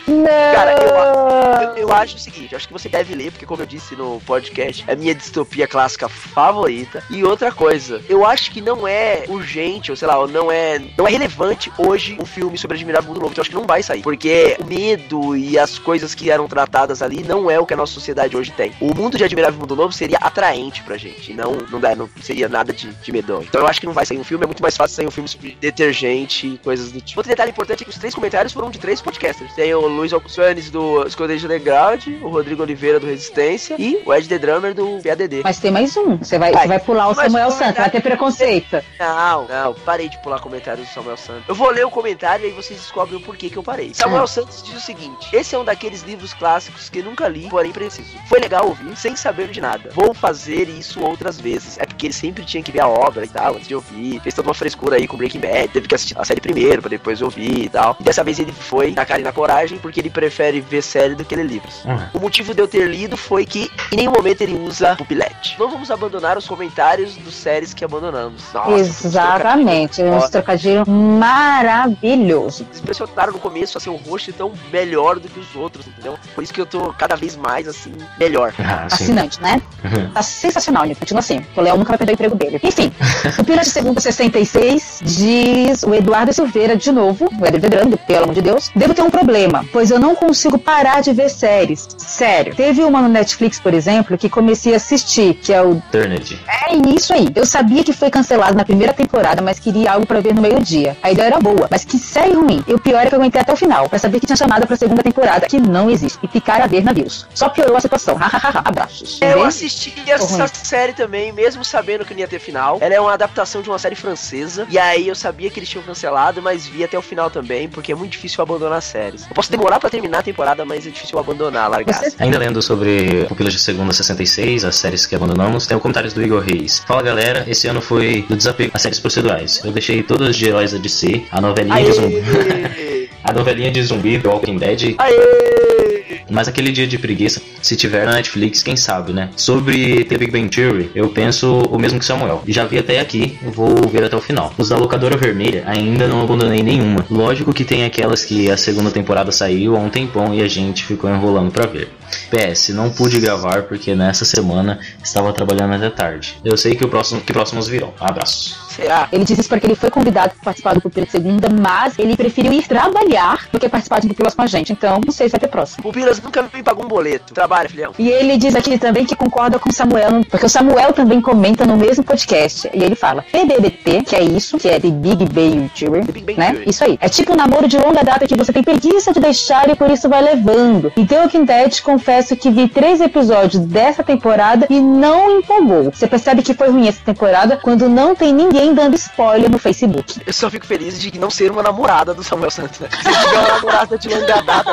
Cara, 0.54 0.76
eu, 0.82 1.70
eu, 1.70 1.88
eu 1.88 1.94
acho 1.94 2.18
o 2.18 2.20
seguinte, 2.20 2.50
eu 2.52 2.58
acho 2.58 2.68
que 2.68 2.74
você 2.74 2.90
deve 2.90 3.16
ler, 3.16 3.32
porque 3.32 3.46
como 3.46 3.62
eu 3.62 3.66
disse 3.66 3.96
no 3.96 4.22
podcast, 4.26 4.84
é 4.86 4.92
a 4.92 4.96
minha 4.98 5.16
distopia 5.16 5.66
clássica 5.66 6.10
favorita. 6.10 7.02
E 7.10 7.24
outra 7.24 7.54
coisa, 7.54 8.02
eu 8.10 8.26
acho 8.26 8.52
que 8.52 8.60
não 8.60 8.86
é 8.86 9.23
urgente, 9.30 9.92
ou 9.92 9.98
sei 9.98 10.08
lá, 10.08 10.18
ou 10.18 10.28
não 10.28 10.52
é, 10.52 10.80
não 10.98 11.08
é 11.08 11.12
relevante 11.12 11.72
hoje 11.78 12.18
um 12.20 12.26
filme 12.26 12.58
sobre 12.58 12.76
Admirável 12.76 13.10
Mundo 13.10 13.22
Novo. 13.22 13.32
Então 13.32 13.42
eu 13.42 13.44
acho 13.44 13.50
que 13.50 13.56
não 13.56 13.66
vai 13.68 13.84
sair. 13.84 14.02
Porque 14.02 14.58
o 14.60 14.66
medo 14.66 15.36
e 15.36 15.58
as 15.58 15.78
coisas 15.78 16.14
que 16.16 16.30
eram 16.30 16.48
tratadas 16.48 17.02
ali 17.02 17.24
não 17.24 17.50
é 17.50 17.60
o 17.60 17.66
que 17.66 17.74
a 17.74 17.78
nossa 17.78 17.94
sociedade 17.94 18.36
hoje 18.36 18.52
tem. 18.52 18.72
O 18.80 18.94
mundo 18.94 19.18
de 19.18 19.24
Admirável 19.24 19.60
Mundo 19.60 19.76
Novo 19.76 19.94
seria 19.94 20.18
atraente 20.18 20.84
pra 20.84 20.98
gente. 20.98 21.32
e 21.32 21.36
Não, 21.36 21.54
não, 21.70 21.80
dá, 21.80 21.96
não 21.96 22.10
seria 22.22 22.48
nada 22.50 22.74
de, 22.74 22.92
de 22.92 23.12
medonho. 23.12 23.44
Então 23.44 23.62
eu 23.62 23.68
acho 23.68 23.80
que 23.80 23.86
não 23.86 23.94
vai 23.94 24.06
sair 24.06 24.20
um 24.20 24.24
filme, 24.24 24.44
é 24.44 24.48
muito 24.48 24.62
mais 24.62 24.76
fácil 24.76 24.96
sair 24.96 25.08
um 25.08 25.12
filme 25.12 25.28
sobre 25.30 25.58
detergente 25.60 26.48
e 26.48 26.58
coisas 26.58 26.92
do 26.92 27.02
tipo. 27.02 27.20
Outro 27.20 27.30
detalhe 27.30 27.52
importante 27.52 27.82
é 27.82 27.86
que 27.86 27.92
os 27.92 27.98
três 27.98 28.14
comentários 28.14 28.54
foram 28.54 28.70
de 28.70 28.80
três 28.80 29.02
podcasters. 29.02 29.54
Tem 29.54 29.74
o 29.74 29.88
Luiz 29.88 30.14
Alcusanes 30.14 30.70
do 30.70 31.06
Esconderijo 31.06 31.46
Underground, 31.48 32.08
o 32.22 32.30
Rodrigo 32.30 32.64
Oliveira 32.64 33.00
do 33.00 33.06
Resistência 33.06 33.76
e 33.80 34.02
o 34.06 34.14
Ed 34.14 34.28
The 34.28 34.38
Drummer 34.40 34.74
do 34.74 35.00
PADD. 35.04 35.42
Mas 35.44 35.60
tem 35.60 35.72
mais 35.72 35.96
um. 35.98 36.18
Você 36.18 36.38
vai, 36.38 36.52
Vai. 36.52 36.64
você 36.64 36.68
vai 36.68 36.80
pular 36.80 37.08
o 37.10 37.16
Samuel 37.16 37.52
Santos, 37.52 37.78
vai 37.78 37.90
ter 37.90 38.02
preconceito. 38.02 38.82
Não, 39.00 39.13
não, 39.48 39.74
parei 39.74 40.10
de 40.10 40.18
pular 40.20 40.40
comentários 40.40 40.88
do 40.88 40.94
Samuel 40.94 41.18
Santos. 41.18 41.44
Eu 41.48 41.56
vou 41.56 41.70
ler 41.70 41.86
o 41.86 41.90
comentário 41.90 42.46
e 42.46 42.50
aí 42.50 42.54
vocês 42.54 42.80
descobrem 42.80 43.18
o 43.18 43.22
porquê 43.22 43.50
que 43.50 43.58
eu 43.58 43.64
parei. 43.64 43.94
Samuel 43.94 44.28
Santos 44.28 44.64
diz 44.64 44.76
o 44.76 44.80
seguinte: 44.80 45.30
Esse 45.34 45.56
é 45.56 45.60
um 45.60 45.66
daqueles 45.66 46.02
livros 46.02 46.34
clássicos 46.34 46.90
que 46.90 47.02
nunca 47.02 47.28
li, 47.28 47.50
porém 47.50 47.72
preciso. 47.72 48.18
Foi 48.28 48.40
legal 48.40 48.68
ouvir, 48.68 48.96
sem 48.96 49.16
saber 49.16 49.50
de 49.50 49.62
nada. 49.62 49.90
Vou 49.94 50.14
fazer 50.14 50.68
isso 50.70 51.02
outras 51.02 51.40
vezes. 51.40 51.78
É 51.78 51.86
porque 51.86 52.08
ele 52.08 52.14
sempre 52.14 52.46
tinha 52.46 52.64
que 52.64 52.72
ver 52.72 52.82
a 52.82 52.88
obra 52.88 53.26
e 53.26 53.28
tal, 53.28 53.56
antes 53.56 53.68
de 53.68 53.76
ouvir. 53.76 54.20
Fez 54.22 54.36
toda 54.36 54.48
uma 54.48 54.54
frescura 54.54 54.98
aí 54.98 55.08
com 55.08 55.18
Breaking 55.18 55.40
Bad, 55.40 55.68
teve 55.70 55.88
que 55.88 55.96
assistir 55.96 56.18
a 56.18 56.26
série 56.26 56.42
primeiro, 56.42 56.82
pra 56.82 56.90
depois 56.90 57.22
ouvir 57.22 57.66
e 57.66 57.70
tal. 57.70 57.96
E 58.00 58.04
dessa 58.04 58.24
vez 58.24 58.40
ele 58.40 58.52
foi 58.52 58.92
na 58.92 59.06
cara 59.06 59.22
e 59.22 59.24
na 59.24 59.32
coragem, 59.32 59.78
porque 59.80 60.00
ele 60.00 60.10
prefere 60.10 60.62
ver 60.62 60.82
série 60.82 61.16
do 61.16 61.26
que 61.26 61.36
ler 61.36 61.46
livros. 61.46 61.84
Uhum. 61.86 62.08
O 62.14 62.20
motivo 62.20 62.54
de 62.54 62.62
eu 62.62 62.68
ter 62.68 62.88
lido 62.88 63.18
foi 63.18 63.46
que 63.46 63.70
em 63.92 63.98
nenhum 63.98 64.12
momento 64.12 64.42
ele 64.42 64.56
usa 64.56 64.96
pupilete. 64.96 65.56
Não 65.60 65.70
vamos 65.70 65.92
abandonar 65.92 66.38
os 66.38 66.48
comentários 66.48 67.16
dos 67.16 67.34
séries 67.34 67.74
que 67.74 67.84
abandonamos. 67.84 68.44
Nossa, 68.54 69.03
Exatamente. 69.06 70.02
Trocadilhos 70.32 70.88
maravilhosos. 70.88 72.62
Eles 72.62 72.80
impressionaram 72.80 73.34
no 73.34 73.40
começo, 73.40 73.78
assim, 73.78 73.90
o 73.90 73.96
rosto 73.96 74.34
tão 74.34 74.52
melhor 74.72 75.20
do 75.20 75.28
que 75.28 75.40
os 75.40 75.56
outros, 75.56 75.88
entendeu? 75.88 76.18
Por 76.34 76.44
isso 76.44 76.54
que 76.54 76.62
eu 76.62 76.66
tô 76.66 76.94
cada 76.94 77.16
vez 77.16 77.36
mais, 77.36 77.68
assim, 77.68 77.94
melhor. 78.20 78.54
Ah. 78.60 78.88
Fascinante, 78.90 79.42
né? 79.42 79.62
Uhum. 79.84 80.10
Tá 80.12 80.22
sensacional, 80.22 80.86
ele 80.86 80.96
continua 80.96 81.20
assim. 81.20 81.46
O 81.56 81.62
Léo 81.62 81.78
nunca 81.78 81.90
vai 81.90 81.98
perder 81.98 82.14
o 82.14 82.16
emprego 82.16 82.36
dele. 82.36 82.60
Enfim, 82.64 82.92
o 83.38 83.44
Pila 83.44 83.62
de 83.62 83.70
Segunda 83.70 84.00
66 84.00 85.02
diz 85.04 85.84
o 85.84 85.94
Eduardo 85.94 86.34
Silveira 86.34 86.76
de 86.76 86.92
novo, 86.92 87.26
o 87.26 87.46
Eduardo 87.46 87.70
Grande, 87.70 87.98
pelo 87.98 88.24
amor 88.24 88.36
de 88.36 88.42
Deus, 88.42 88.72
devo 88.76 88.94
ter 88.94 89.02
um 89.02 89.10
problema, 89.10 89.66
pois 89.72 89.92
eu 89.92 90.00
não 90.00 90.16
consigo 90.16 90.58
parar 90.58 91.02
de 91.02 91.14
ver 91.14 91.30
séries. 91.30 91.88
Sério. 91.98 92.56
Teve 92.56 92.84
uma 92.84 93.02
no 93.02 93.10
Netflix, 93.10 93.60
por 93.60 93.74
exemplo, 93.74 94.18
que 94.18 94.30
comecei 94.30 94.74
a 94.74 94.78
assistir, 94.78 95.36
que 95.36 95.54
é 95.54 95.62
o 95.62 95.78
Eternity. 95.90 96.40
é 96.48 96.76
isso 96.96 97.14
aí. 97.14 97.28
Eu 97.36 97.46
sabia 97.46 97.84
que 97.84 97.94
foi 97.94 98.10
cancelado 98.10 98.56
na 98.56 98.66
primeira 98.66 98.93
temporada, 98.94 99.42
mas 99.42 99.60
queria 99.60 99.92
algo 99.94 100.06
pra 100.06 100.20
ver 100.20 100.34
no 100.34 100.42
meio-dia. 100.42 100.96
A 101.02 101.12
ideia 101.12 101.28
era 101.28 101.40
boa, 101.40 101.68
mas 101.70 101.84
que 101.86 101.98
série 101.98 102.34
ruim. 102.34 102.64
E 102.68 102.74
o 102.74 102.80
pior 102.80 103.02
é 103.04 103.08
que 103.08 103.16
eu 103.16 103.20
aguentei 103.20 103.42
até 103.42 103.52
o 103.54 103.56
final, 103.56 103.90
pra 103.90 104.00
saber 104.00 104.20
que 104.20 104.26
tinha 104.26 104.36
chamada 104.38 104.66
pra 104.66 104.76
segunda 104.76 105.02
temporada, 105.04 105.48
que 105.48 105.60
não 105.60 105.90
existe, 105.90 106.20
e 106.24 106.28
ficar 106.28 106.62
a 106.62 106.68
ver 106.68 106.84
navios. 106.84 107.26
Só 107.34 107.50
piorou 107.50 107.76
a 107.78 107.82
situação. 107.82 108.16
Hahaha, 108.16 108.62
abraços. 108.66 109.20
É, 109.22 109.34
Eu 109.34 109.44
assisti 109.44 109.94
essa 110.08 110.38
ruim. 110.38 110.48
série 110.54 110.94
também, 110.94 111.32
mesmo 111.32 111.64
sabendo 111.66 112.06
que 112.06 112.14
não 112.14 112.20
ia 112.22 112.28
ter 112.28 112.40
final. 112.40 112.78
Ela 112.82 112.94
é 112.94 113.00
uma 113.00 113.14
adaptação 113.14 113.62
de 113.62 113.70
uma 113.70 113.80
série 113.80 113.96
francesa. 113.96 114.66
E 114.70 114.78
aí 114.78 115.08
eu 115.08 115.16
sabia 115.16 115.50
que 115.50 115.60
eles 115.60 115.70
tinham 115.70 115.84
cancelado, 115.84 116.42
mas 116.42 116.66
vi 116.68 116.84
até 116.84 116.98
o 116.98 117.02
final 117.02 117.30
também, 117.30 117.68
porque 117.68 117.92
é 117.92 117.96
muito 117.96 118.12
difícil 118.12 118.42
abandonar 118.42 118.82
séries. 118.82 119.26
Eu 119.30 119.34
posso 119.36 119.52
demorar 119.52 119.80
pra 119.80 119.90
terminar 119.90 120.20
a 120.20 120.24
temporada, 120.24 120.64
mas 120.66 120.86
é 120.86 120.90
difícil 120.90 121.18
abandonar, 121.20 121.70
largar. 121.70 121.94
Você- 121.94 122.14
Ainda 122.20 122.38
lendo 122.38 122.62
sobre 122.62 123.26
Pupilas 123.28 123.54
de 123.54 123.60
Segunda 123.60 123.92
66, 123.94 124.64
as 124.66 124.76
séries 124.76 125.06
que 125.06 125.16
abandonamos, 125.16 125.66
tem 125.68 125.76
o 125.76 125.80
comentários 125.80 126.14
do 126.14 126.22
Igor 126.22 126.42
Reis. 126.42 126.80
Fala 126.88 127.02
galera, 127.02 127.44
esse 127.48 127.68
ano 127.68 127.82
foi 127.82 128.26
do 128.28 128.36
desapego 128.36 128.72
séries 128.84 129.00
procedurais. 129.00 129.62
Eu 129.64 129.72
deixei 129.72 130.04
todas 130.04 130.36
de 130.36 130.46
heróis 130.46 130.72
da 130.74 130.78
DC, 130.78 131.24
a 131.32 131.42
novelinha 131.42 131.84
de 131.84 131.92
zumbi. 131.94 132.18
Aê! 132.18 132.94
A 133.24 133.32
novelinha 133.32 133.72
de 133.72 133.82
zumbi 133.82 134.18
do 134.18 134.28
Walking 134.28 134.58
Dead, 134.58 134.96
Aê! 134.98 136.26
mas 136.30 136.50
aquele 136.50 136.74
dia 136.74 136.86
de 136.86 136.98
preguiça, 136.98 137.42
se 137.62 137.74
tiver 137.76 138.06
na 138.06 138.14
Netflix, 138.14 138.62
quem 138.62 138.76
sabe, 138.76 139.14
né? 139.14 139.30
Sobre 139.38 140.04
The 140.04 140.18
Big 140.18 140.30
Bang 140.30 140.50
Theory, 140.50 140.92
eu 140.94 141.08
penso 141.08 141.60
o 141.60 141.80
mesmo 141.80 142.00
que 142.00 142.06
Samuel. 142.06 142.44
Já 142.46 142.66
vi 142.66 142.78
até 142.78 143.00
aqui, 143.00 143.38
vou 143.42 143.88
ver 143.88 144.04
até 144.04 144.18
o 144.18 144.22
final. 144.22 144.54
Os 144.58 144.68
da 144.68 144.78
locadora 144.78 145.16
vermelha 145.16 145.64
ainda 145.66 146.06
não 146.06 146.22
abandonei 146.22 146.62
nenhuma. 146.62 147.06
Lógico 147.10 147.54
que 147.54 147.64
tem 147.64 147.86
aquelas 147.86 148.26
que 148.26 148.52
a 148.52 148.58
segunda 148.58 148.92
temporada 148.92 149.32
saiu 149.32 149.78
há 149.78 149.80
um 149.80 149.90
tempão 149.90 150.34
e 150.34 150.42
a 150.42 150.48
gente 150.48 150.84
ficou 150.84 151.10
enrolando 151.10 151.50
pra 151.50 151.66
ver. 151.66 151.90
PS, 152.30 152.70
não 152.70 152.90
pude 152.90 153.20
gravar 153.20 153.64
porque 153.64 153.96
nessa 153.96 154.26
semana 154.26 154.80
estava 155.04 155.32
trabalhando 155.34 155.74
até 155.76 155.90
tarde. 155.90 156.38
Eu 156.44 156.58
sei 156.58 156.76
que 156.76 156.84
o 156.84 156.90
próximo 156.90 157.22
que 157.22 157.34
próximos 157.34 157.68
virão. 157.68 157.94
Abraço. 158.00 158.64
Será? 158.74 159.08
Ele 159.12 159.24
diz 159.24 159.38
isso 159.38 159.50
porque 159.50 159.68
ele 159.68 159.76
foi 159.76 159.92
convidado 159.92 160.34
para 160.34 160.46
participar 160.46 160.74
do 160.74 160.82
Pupila 160.82 161.06
de 161.06 161.12
Segunda, 161.12 161.48
mas 161.48 161.98
ele 162.00 162.18
preferiu 162.18 162.52
ir 162.52 162.68
trabalhar 162.68 163.48
do 163.52 163.60
que 163.60 163.70
participar 163.70 164.00
de 164.00 164.08
Pupilas 164.08 164.34
com 164.34 164.42
a 164.42 164.48
gente. 164.48 164.74
Então, 164.74 165.00
não 165.06 165.14
sei 165.14 165.28
se 165.28 165.32
vai 165.32 165.40
ter 165.40 165.48
próximo. 165.48 165.84
Pupilas 165.84 166.20
nunca 166.20 166.42
me 166.42 166.64
pagou 166.64 166.86
um 166.86 166.88
boleto. 166.88 167.34
Trabalha, 167.34 167.70
filhão. 167.70 167.94
E 168.00 168.10
ele 168.10 168.36
diz 168.38 168.56
aqui 168.56 168.78
também 168.80 169.06
que 169.06 169.16
concorda 169.16 169.60
com 169.60 169.70
o 169.70 169.74
Samuel, 169.74 170.24
porque 170.30 170.46
o 170.46 170.50
Samuel 170.50 170.92
também 170.92 171.22
comenta 171.22 171.66
no 171.66 171.78
mesmo 171.78 172.04
podcast. 172.04 172.70
E 172.74 172.84
ele 172.84 172.96
fala: 172.96 173.24
TBBT, 173.32 174.04
que 174.04 174.16
é 174.16 174.24
isso, 174.24 174.58
que 174.58 174.68
é 174.68 174.80
The 174.80 174.90
Big 174.90 175.26
Bang 175.26 175.70
Theory, 175.78 176.06
The 176.06 176.12
Big 176.12 176.26
Bang 176.26 176.40
né? 176.40 176.52
Theory. 176.54 176.70
Isso 176.70 176.84
aí. 176.84 176.98
É 177.00 177.10
tipo 177.10 177.34
um 177.34 177.36
namoro 177.36 177.68
de 177.68 177.78
longa 177.78 178.04
data 178.04 178.28
que 178.28 178.36
você 178.36 178.52
tem 178.52 178.64
preguiça 178.64 179.14
de 179.14 179.20
deixar 179.20 179.70
e 179.70 179.76
por 179.76 179.90
isso 179.92 180.10
vai 180.10 180.22
levando. 180.22 180.92
E 180.98 181.06
The 181.06 181.22
Walking 181.22 181.46
Dead, 181.46 181.80
confesso 182.04 182.36
que 182.36 182.52
vi 182.52 182.68
três 182.68 183.00
episódios 183.00 183.64
dessa 183.64 184.04
temporada 184.04 184.68
e 184.70 184.82
não 184.82 185.40
empolgou. 185.40 185.86
Você 185.86 186.06
percebe 186.06 186.44
que 186.44 186.54
foi 186.54 186.68
ruim 186.68 186.90
essa 186.90 187.02
temporada 187.02 187.56
quando 187.56 187.88
não 187.88 188.14
tem 188.14 188.34
ninguém 188.34 188.74
dando 188.74 188.98
spoiler 188.98 189.50
no 189.50 189.58
Facebook. 189.58 190.22
Eu 190.28 190.34
só 190.34 190.50
fico 190.50 190.66
feliz 190.66 191.00
de 191.00 191.18
não 191.18 191.30
ser 191.30 191.50
uma 191.50 191.64
namorada 191.64 192.14
do 192.14 192.22
Samuel 192.22 192.52
Santos, 192.52 192.82
né? 192.82 192.90
Se 192.92 193.04
tiver 193.04 193.40
uma 193.40 193.48
namorada 193.48 193.98
de 193.98 194.10
longa 194.10 194.42
data. 194.42 194.72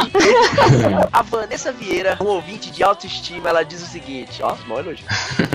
a 1.12 1.22
Vanessa 1.22 1.70
Vieira, 1.70 2.18
um 2.20 2.26
ouvinte 2.26 2.68
de 2.72 2.82
autoestima, 2.82 3.48
ela 3.48 3.62
diz 3.62 3.80
o 3.80 3.86
seguinte: 3.86 4.42
ó, 4.42 4.56
maior 4.66 4.80
elogio. 4.80 5.06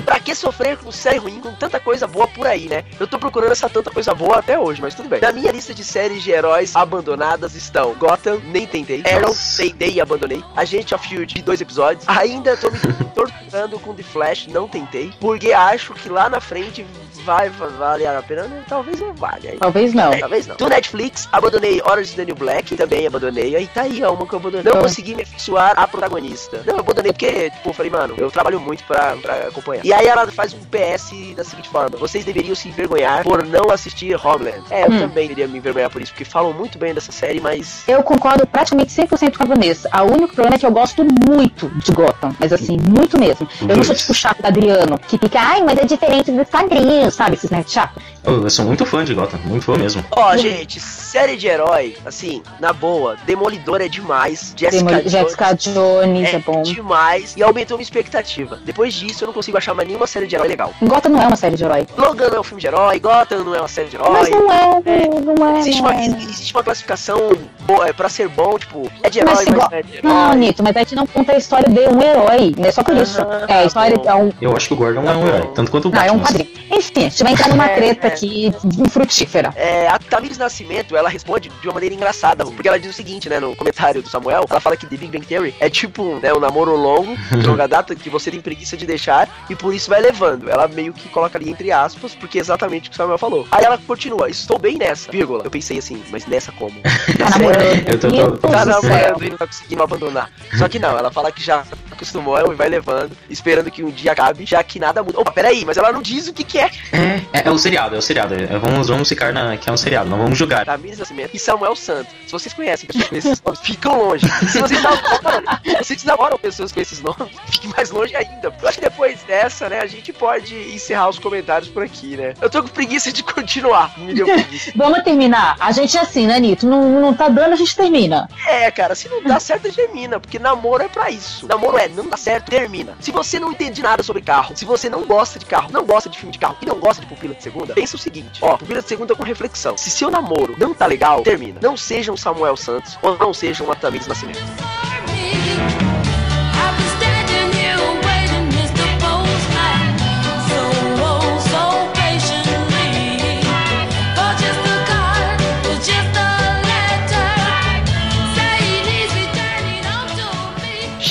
Pra 0.06 0.18
que 0.18 0.34
sofrer 0.34 0.78
com 0.78 0.94
série 0.94 1.18
ruim 1.18 1.42
com 1.42 1.54
tanta 1.56 1.78
coisa 1.78 2.08
boa 2.08 2.28
por 2.28 2.48
aí, 2.48 2.70
né? 2.70 2.86
Eu 2.98 3.06
tô 3.06 3.20
procurando 3.20 3.52
essa 3.52 3.68
tanta 3.68 3.92
coisa 3.92 4.14
boa 4.14 4.38
até 4.38 4.58
hoje, 4.58 4.82
mas 4.82 4.96
tudo 4.96 5.10
bem. 5.10 5.20
Na 5.20 5.34
minha 5.34 5.52
lista 5.52 5.74
de 5.74 5.84
séries 5.84 6.24
de 6.24 6.32
heróis 6.32 6.74
abandonadas 6.74 7.54
estão 7.54 7.94
Gotham, 7.96 8.40
nem 8.46 8.66
tentei. 8.66 9.04
Arrow, 9.06 9.36
tentei 9.58 9.94
e 9.96 10.02
abandonei. 10.02 10.42
Agente 10.56 10.96
of 10.96 11.06
Shield, 11.06 11.34
de 11.34 11.42
dois 11.56 11.62
episódios. 11.62 12.08
Ainda 12.08 12.58
tô 12.58 12.70
me 12.70 12.80
torturando 13.16 13.80
com 13.80 13.94
The 13.94 14.04
Flash, 14.04 14.48
não 14.48 14.68
tentei. 14.68 15.14
Porque 15.20 15.54
acho 15.54 15.94
que 15.94 16.10
lá 16.10 16.30
na 16.30 16.42
frente 16.42 16.86
vai 17.26 17.50
va- 17.50 17.68
valer 17.68 18.08
a 18.08 18.22
pena. 18.22 18.44
né? 18.44 18.64
Talvez 18.70 19.00
não 19.00 19.14
valha. 19.14 19.56
Talvez 19.60 19.94
não. 19.94 20.14
É, 20.14 20.20
Talvez 20.20 20.48
não. 20.48 20.56
Do 20.56 20.70
Netflix, 20.70 21.28
abandonei 21.32 21.82
Orange 21.84 22.10
is 22.10 22.14
the 22.16 22.26
New 22.26 22.36
Black, 22.36 22.76
também 22.76 23.08
abandonei. 23.08 23.56
Aí 23.56 23.68
tá 23.68 23.82
aí, 23.82 24.04
ó, 24.04 24.14
uma 24.14 24.26
que 24.26 24.34
eu 24.34 24.40
abandonei. 24.40 24.64
Não 24.64 24.72
Então. 24.72 24.82
consegui 24.84 25.16
me 25.16 25.24
afeiçoar 25.24 25.74
a 25.78 25.88
protagonista. 25.88 26.62
Não, 26.66 26.76
eu 26.76 26.80
abandonei 26.80 27.12
porque, 27.12 27.50
tipo, 27.50 27.70
eu 27.70 27.74
falei, 27.74 27.92
mano, 27.92 28.14
eu 28.18 28.30
trabalho 28.32 28.60
muito 28.60 28.84
pra, 28.86 29.16
pra 29.22 29.34
acompanhar. 29.48 29.86
E 29.86 29.92
aí 29.94 30.08
ela 30.08 30.28
faz 30.28 30.54
um 30.54 30.60
PS 30.66 31.34
da 31.36 31.44
seguinte 31.44 31.70
forma: 31.70 31.98
vocês 31.98 32.24
deveriam 32.24 32.56
se 32.56 32.70
envergonhar 32.70 33.24
por 33.24 33.44
não 33.46 33.70
assistir 33.72 34.16
Homeland. 34.16 34.64
É, 34.70 34.84
eu 34.86 34.92
Hum. 34.92 35.00
também 35.00 35.28
deveria 35.28 35.48
me 35.48 35.58
envergonhar 35.58 35.90
por 35.90 36.02
isso, 36.02 36.12
porque 36.12 36.26
falam 36.26 36.54
muito 36.54 36.78
bem 36.78 36.94
dessa 36.94 37.12
série, 37.12 37.40
mas. 37.40 37.84
Eu 37.88 38.04
concordo 38.04 38.46
praticamente 38.48 38.92
100% 38.94 39.38
com 39.38 39.44
a 39.44 39.48
Vanessa. 39.48 39.90
O 40.04 40.12
único 40.14 40.34
problema 40.36 40.56
é 40.56 40.60
que 40.60 40.66
eu 40.66 40.72
gosto 40.72 41.04
muito 41.28 41.68
de 41.84 41.92
Gotham. 41.92 42.36
Mas 42.40 42.52
assim, 42.54 42.78
muito 42.78 43.18
mesmo. 43.20 43.48
Eu 43.68 43.76
não 43.78 43.84
sou 43.84 43.96
tipo 43.96 44.14
chato 44.14 44.42
do 44.42 44.48
Adriano, 44.48 44.98
que 45.00 45.18
fica, 45.18 45.40
ai, 45.40 45.62
mas 45.64 45.78
é 45.80 45.86
diferente 45.86 46.32
dos 46.32 46.48
quadrinhos, 46.50 47.15
sabe? 47.16 47.36
Esses 47.36 47.50
nerds 47.50 47.72
chato. 47.74 48.00
Eu, 48.24 48.44
eu 48.44 48.50
sou 48.50 48.66
muito 48.66 48.86
fã 48.86 49.04
de 49.06 49.14
Gotham, 49.14 49.40
muito 49.46 49.66
fã 49.66 49.78
mesmo. 49.78 50.04
Ó, 50.12 50.36
gente, 50.36 50.80
série 50.80 51.38
de 51.38 51.48
herói, 51.48 51.96
assim, 52.06 52.42
na 52.60 52.74
boa, 52.74 53.16
Demolidor 53.26 53.82
é 53.82 53.88
demais. 53.88 54.54
Jessica 54.56 54.84
Demoli- 54.84 55.02
Jones 55.10 55.12
Jessica 55.12 55.54
Jones 55.54 56.34
é, 56.34 56.36
é 56.36 56.40
bom. 56.40 56.62
demais 56.64 57.36
e 57.38 57.44
aumentou 57.44 57.78
minha 57.78 57.84
expectativa. 57.84 58.60
Depois 58.66 58.94
disso, 58.94 59.24
eu 59.24 59.28
não 59.28 59.34
consigo 59.34 59.58
achar 59.58 59.74
mais 59.76 59.88
nenhuma 59.88 60.08
série 60.08 60.26
de 60.28 60.36
herói 60.36 60.48
legal. 60.48 60.74
Gotham 60.82 61.10
não 61.10 61.22
é 61.22 61.28
uma 61.28 61.36
série 61.36 61.56
de 61.56 61.64
herói. 61.64 61.86
Logan 61.98 62.30
não 62.30 62.38
é 62.38 62.40
um 62.40 62.44
filme 62.44 62.62
de 62.62 62.68
herói, 62.68 63.00
Gotham 63.00 63.44
não 63.44 63.56
é 63.56 63.60
uma 63.62 63.68
série 63.68 63.90
de 63.90 63.96
herói. 63.96 64.10
Mas 64.12 64.30
não 64.32 64.52
é, 64.52 64.82
É, 64.86 65.08
não 65.22 65.56
é. 65.56 65.60
Existe 65.60 65.82
não 65.82 65.90
uma, 65.92 66.02
é. 66.02 66.06
existe 66.08 66.54
uma 66.54 66.64
classificação 66.64 67.32
boa, 67.62 67.88
é, 67.88 67.94
pra 67.94 68.10
ser 68.10 68.28
bom, 68.28 68.58
tipo, 68.58 68.90
é 69.04 69.10
de 69.10 69.24
Mas 69.24 69.42
herói, 69.42 69.46
mas 69.46 69.56
go- 69.64 69.70
não 69.72 69.78
é 69.78 69.84
de 69.84 70.04
Não, 70.04 70.26
herói. 70.26 70.36
Nito, 70.38 70.64
mas 70.64 70.76
a 70.76 70.80
gente 70.80 70.96
não 70.96 71.06
conta 71.06 71.32
a 71.34 71.38
história 71.38 71.70
de 71.70 71.80
um 71.80 72.02
herói, 72.02 72.56
né? 72.58 72.72
Só 72.72 72.84
por 72.84 72.98
isso. 72.98 73.22
Ah, 73.22 73.46
É, 73.48 73.54
a 73.60 73.66
história 73.66 73.98
bom. 73.98 74.10
é 74.10 74.16
um. 74.16 74.32
Eu 74.42 74.56
acho 74.58 74.68
que 74.68 74.74
o 74.74 74.78
Gordon 74.78 75.04
é 75.08 75.16
um 75.16 75.28
herói, 75.28 75.52
tanto 75.54 75.70
quanto 75.70 75.90
o 75.90 75.92
Não, 75.92 76.00
é 76.02 76.06
Batman. 76.06 76.18
um 76.22 76.26
quadrinho. 76.26 76.50
Enfim, 76.76 77.06
a 77.06 77.10
gente 77.10 77.24
vai 77.24 77.34
entrar 77.34 77.48
numa 77.50 77.66
É, 77.68 77.76
treta 77.76 78.08
é. 78.08 78.12
aqui 78.12 78.54
infrutífera. 78.80 79.54
É, 79.56 79.88
a 79.88 79.98
Tamires 79.98 80.38
Nascimento, 80.38 80.96
ela 80.96 81.10
responde 81.10 81.50
de 81.50 81.68
uma 81.68 81.74
maneira 81.74 81.96
engraçada, 81.96 82.46
porque 82.46 82.68
ela 82.68 82.80
diz 82.80 82.90
o 82.92 82.94
seguinte, 82.94 83.30
né, 83.30 83.40
no 83.40 83.56
comentário 83.56 84.02
do 84.02 84.10
Samuel, 84.10 84.46
ela 84.50 84.60
fala 84.60 84.76
que 84.76 84.86
The 84.86 84.98
Big 84.98 85.12
Bang 85.12 85.26
Theory 85.26 85.56
é 85.60 85.70
tipo, 85.70 86.20
né, 86.22 86.34
um 86.34 86.40
namoro 86.40 86.76
longo, 86.76 87.16
de 87.16 87.46
longa 87.48 87.68
data, 87.68 87.96
que 87.96 88.10
você 88.10 88.30
tem 88.30 88.42
preguiça 88.42 88.76
de 88.78 88.86
deixar, 88.86 89.30
e 89.50 89.56
por 89.56 89.74
isso 89.74 89.90
vai 89.90 90.02
levando. 90.02 90.50
Ela 90.50 90.68
meio 90.68 90.94
que 90.94 91.08
coloca 91.10 91.38
ali 91.38 91.50
entre 91.50 91.72
aspas, 91.72 92.14
porque 92.16 92.38
é 92.38 92.42
exatamente 92.42 92.88
o 92.88 92.92
que 92.92 92.96
o 92.96 92.98
Samuel 92.98 93.18
falou. 93.18 93.48
Aí 93.52 93.64
ela 93.64 93.78
continua, 93.78 94.30
estou 94.30 94.58
bem 94.60 94.78
nessa, 94.78 95.12
vírgula. 95.12 95.44
Eu 95.44 95.52
pensei 95.52 95.78
assim, 95.78 96.04
mas 96.12 96.26
nessa 96.26 96.52
como? 96.52 96.76
Tá 96.82 96.90
Nessa 97.26 97.40
namorando. 97.40 97.88
Eu 97.90 98.00
tô- 98.00 98.08
tô- 98.10 98.32
tô- 98.38 98.48
tá 98.50 98.66
do 98.66 98.72
céu. 98.82 98.82
namorando 98.82 99.24
e 99.24 99.30
não 99.30 99.38
tá 99.38 99.48
conseguindo 99.48 99.84
abandonar. 99.84 100.30
Só 100.58 100.68
que 100.68 100.80
não, 100.80 100.98
ela 100.98 101.12
fala 101.12 101.32
que 101.32 101.44
já 101.44 101.64
acostumou 101.96 102.38
e 102.52 102.56
vai 102.56 102.70
levando, 102.70 103.12
esperando 103.30 103.72
que 103.72 103.84
um 103.84 103.90
dia 103.90 104.12
acabe, 104.12 104.46
já 104.46 104.64
que 104.64 104.80
nada 104.80 105.04
muda. 105.04 105.20
Opa, 105.20 105.32
peraí, 105.32 105.66
mas 105.66 105.78
ela 105.78 105.92
não 105.92 106.02
diz 106.02 106.28
o 106.28 106.34
que, 106.34 106.44
que 106.44 106.60
é. 106.60 106.70
É, 106.92 107.40
é, 107.40 107.48
é 107.48 107.52
o 107.52 107.58
seriado, 107.58 107.96
é 107.96 107.98
o 107.98 108.02
seriado. 108.02 108.36
É, 108.36 108.58
vamos, 108.58 108.88
vamos 108.88 109.10
ficar 109.10 109.34
na, 109.34 109.58
que 109.58 109.70
é 109.70 109.72
um 109.72 109.78
seriado, 109.78 110.10
não 110.10 110.18
vamos 110.18 110.38
julgar. 110.38 110.66
Tamires 110.66 111.00
Nascimento 111.00 111.32
e 111.34 111.40
Samuel 111.40 111.76
Santos. 111.76 112.14
Se 112.26 112.32
vocês 112.32 112.54
conhecem 112.54 112.88
pessoas 112.88 113.10
com 113.10 113.16
esses 113.16 113.42
nomes, 113.42 113.60
ficam 113.62 113.98
longe. 113.98 114.28
Se 114.50 114.60
vocês 114.60 114.82
namoram, 114.82 115.60
se 115.64 115.84
vocês 115.84 116.04
namoram 116.04 116.38
pessoas 116.38 116.72
com 116.72 116.82
esses 116.82 117.02
nomes, 117.02 117.30
fiquem 117.48 117.70
mais 117.76 117.90
longe 117.90 118.16
ainda. 118.16 118.54
Eu 118.62 118.68
acho 118.68 118.78
que 118.78 118.84
depois 118.84 119.22
dessa, 119.24 119.70
né, 119.70 119.80
a 119.80 119.88
gente 119.88 120.12
pode 120.14 120.56
encerrar 120.74 121.10
os 121.10 121.20
comentários 121.20 121.70
por 121.70 121.84
aqui, 121.84 122.18
né? 122.18 122.34
Eu 122.42 122.50
tô 122.50 122.62
com 122.62 122.70
preguiça 122.70 123.12
de 123.12 123.24
continuar. 123.24 123.98
Me 123.98 124.14
deu 124.14 124.26
preguiça. 124.26 124.72
Vamos 124.76 125.04
terminar. 125.04 125.56
A 125.60 125.72
gente 125.72 125.98
é 125.98 126.02
assim, 126.02 126.28
né, 126.28 126.40
Nito? 126.40 126.68
Não, 126.68 127.02
não 127.02 127.14
tá 127.14 127.30
dando, 127.30 127.54
a 127.54 127.56
gente 127.56 127.76
termina. 127.76 128.30
É, 128.48 128.70
cara, 128.72 128.96
se 128.96 129.08
não 129.10 129.24
dá 129.24 129.40
certo, 129.40 129.72
termina. 129.72 130.20
Porque 130.20 130.40
namoro 130.40 130.84
é 130.84 130.88
pra 130.88 131.10
isso. 131.10 131.48
Namoro 131.48 131.78
é, 131.78 131.85
não 131.94 132.08
dá 132.08 132.18
certo, 132.18 132.50
termina. 132.50 132.96
Se 133.00 133.12
você 133.12 133.40
não 133.40 133.52
entende 133.52 133.82
nada 133.82 134.02
sobre 134.02 134.22
carro, 134.22 134.56
se 134.56 134.66
você 134.66 134.90
não 134.90 135.06
gosta 135.06 135.38
de 135.38 135.46
carro, 135.46 135.72
não 135.72 135.86
gosta 135.86 136.10
de 136.10 136.18
filme 136.18 136.32
de 136.32 136.40
carro 136.40 136.58
e 136.62 136.66
não 136.66 136.80
gosta 136.80 137.02
de 137.02 137.08
pupila 137.08 137.36
de 137.36 137.44
segunda, 137.44 137.74
pensa 137.74 137.96
o 137.96 138.00
seguinte: 138.00 138.40
ó, 138.42 138.58
pupila 138.58 138.82
de 138.82 138.88
segunda 138.88 139.16
com 139.16 139.24
reflexão. 139.24 139.78
Se 139.78 139.90
seu 139.90 140.10
namoro 140.10 140.56
não 140.58 140.74
tá 140.74 140.86
legal, 140.86 141.22
termina. 141.22 141.60
Não 141.62 141.76
seja 141.76 142.12
um 142.12 142.18
Samuel 142.18 142.58
Santos 142.58 142.98
ou 143.02 143.18
não 143.18 143.34
seja 143.34 143.64
um 143.64 143.76
Tamires 143.76 144.08
Nascimento. 144.08 144.40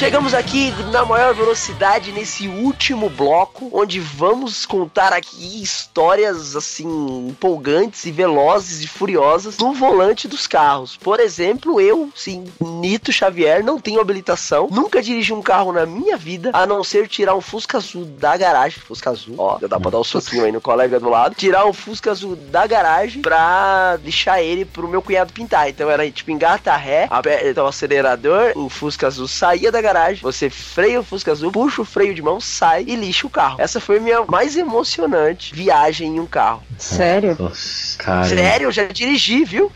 Chegamos 0.04 0.34
aqui 0.34 0.70
na 0.92 1.02
maior 1.02 1.32
velocidade 1.34 2.12
nesse 2.12 2.46
último 2.46 3.08
bloco, 3.08 3.70
onde 3.72 3.98
vamos 3.98 4.66
contar 4.66 5.14
aqui 5.14 5.62
histórias 5.62 6.54
assim 6.54 7.26
empolgantes 7.30 8.04
e 8.04 8.12
velozes 8.12 8.82
e 8.82 8.86
furiosas 8.86 9.56
no 9.56 9.72
volante 9.72 10.28
dos 10.28 10.46
carros. 10.46 10.94
Por 10.94 11.20
exemplo, 11.20 11.80
eu, 11.80 12.10
sim, 12.14 12.44
Nito 12.60 13.10
Xavier, 13.10 13.64
não 13.64 13.80
tenho 13.80 13.98
habilitação, 13.98 14.68
nunca 14.70 15.00
dirigi 15.00 15.32
um 15.32 15.40
carro 15.40 15.72
na 15.72 15.86
minha 15.86 16.18
vida, 16.18 16.50
a 16.52 16.66
não 16.66 16.84
ser 16.84 17.08
tirar 17.08 17.34
um 17.34 17.40
Fusca 17.40 17.78
Azul 17.78 18.04
da 18.04 18.36
garagem. 18.36 18.80
Fusca 18.80 19.08
Azul, 19.08 19.36
ó, 19.38 19.58
já 19.58 19.66
dá 19.66 19.80
pra 19.80 19.90
dar 19.90 20.00
um 20.00 20.04
soquinho 20.04 20.44
aí 20.44 20.52
no 20.52 20.60
colega 20.60 21.00
do 21.00 21.08
lado. 21.08 21.34
Tirar 21.34 21.64
um 21.64 21.72
Fusca 21.72 22.10
Azul 22.10 22.36
da 22.36 22.66
garagem 22.66 23.22
pra 23.22 23.96
deixar 23.96 24.42
ele 24.42 24.66
pro 24.66 24.86
meu 24.86 25.00
cunhado 25.00 25.32
pintar. 25.32 25.70
Então 25.70 25.90
era 25.90 26.08
tipo 26.10 26.30
engata 26.30 26.76
ré, 26.76 27.06
aperta 27.08 27.64
o 27.64 27.66
acelerador, 27.66 28.52
o 28.54 28.68
Fusca 28.68 29.06
Azul 29.06 29.26
saía 29.26 29.72
da 29.72 29.80
garagem, 29.80 29.93
você 30.20 30.50
freia 30.50 31.00
o 31.00 31.04
Fusca 31.04 31.32
Azul, 31.32 31.52
puxa 31.52 31.82
o 31.82 31.84
freio 31.84 32.14
de 32.14 32.22
mão, 32.22 32.40
sai 32.40 32.84
e 32.86 32.96
lixa 32.96 33.26
o 33.26 33.30
carro. 33.30 33.56
Essa 33.60 33.80
foi 33.80 33.98
a 33.98 34.00
minha 34.00 34.24
mais 34.24 34.56
emocionante 34.56 35.54
viagem 35.54 36.16
em 36.16 36.20
um 36.20 36.26
carro. 36.26 36.62
Sério? 36.78 37.36
Nossa, 37.38 37.98
cara. 37.98 38.24
Sério, 38.24 38.66
eu 38.66 38.72
já 38.72 38.84
dirigi, 38.84 39.44
viu? 39.44 39.70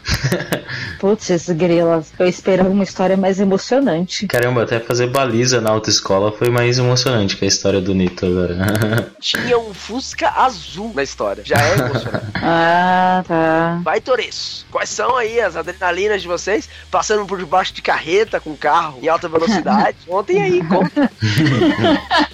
Putz, 0.98 1.48
grilas. 1.50 2.12
Eu 2.18 2.26
esperava 2.26 2.68
uma 2.68 2.84
história 2.84 3.16
mais 3.16 3.40
emocionante. 3.40 4.26
Caramba, 4.26 4.62
até 4.62 4.80
fazer 4.80 5.06
baliza 5.08 5.60
na 5.60 5.70
autoescola 5.70 6.32
foi 6.32 6.50
mais 6.50 6.78
emocionante 6.78 7.36
que 7.36 7.44
a 7.44 7.48
história 7.48 7.80
do 7.80 7.94
Nito 7.94 8.26
agora. 8.26 9.12
Tinha 9.20 9.58
um 9.58 9.72
Fusca 9.72 10.28
Azul 10.30 10.92
na 10.94 11.02
história. 11.02 11.44
Já 11.44 11.56
é 11.56 11.74
emocionante. 11.74 12.28
Ah, 12.40 13.22
tá. 13.26 13.80
Vai, 13.82 14.00
Toreço. 14.00 14.66
Quais 14.70 14.88
são 14.88 15.16
aí 15.16 15.40
as 15.40 15.56
adrenalinas 15.56 16.22
de 16.22 16.28
vocês? 16.28 16.68
Passando 16.90 17.26
por 17.26 17.38
debaixo 17.38 17.74
de 17.74 17.82
carreta 17.82 18.40
com 18.40 18.56
carro 18.56 18.98
em 19.02 19.08
alta 19.08 19.28
velocidade? 19.28 19.96
Contem 20.08 20.40
aí, 20.42 20.62
conta. 20.66 21.10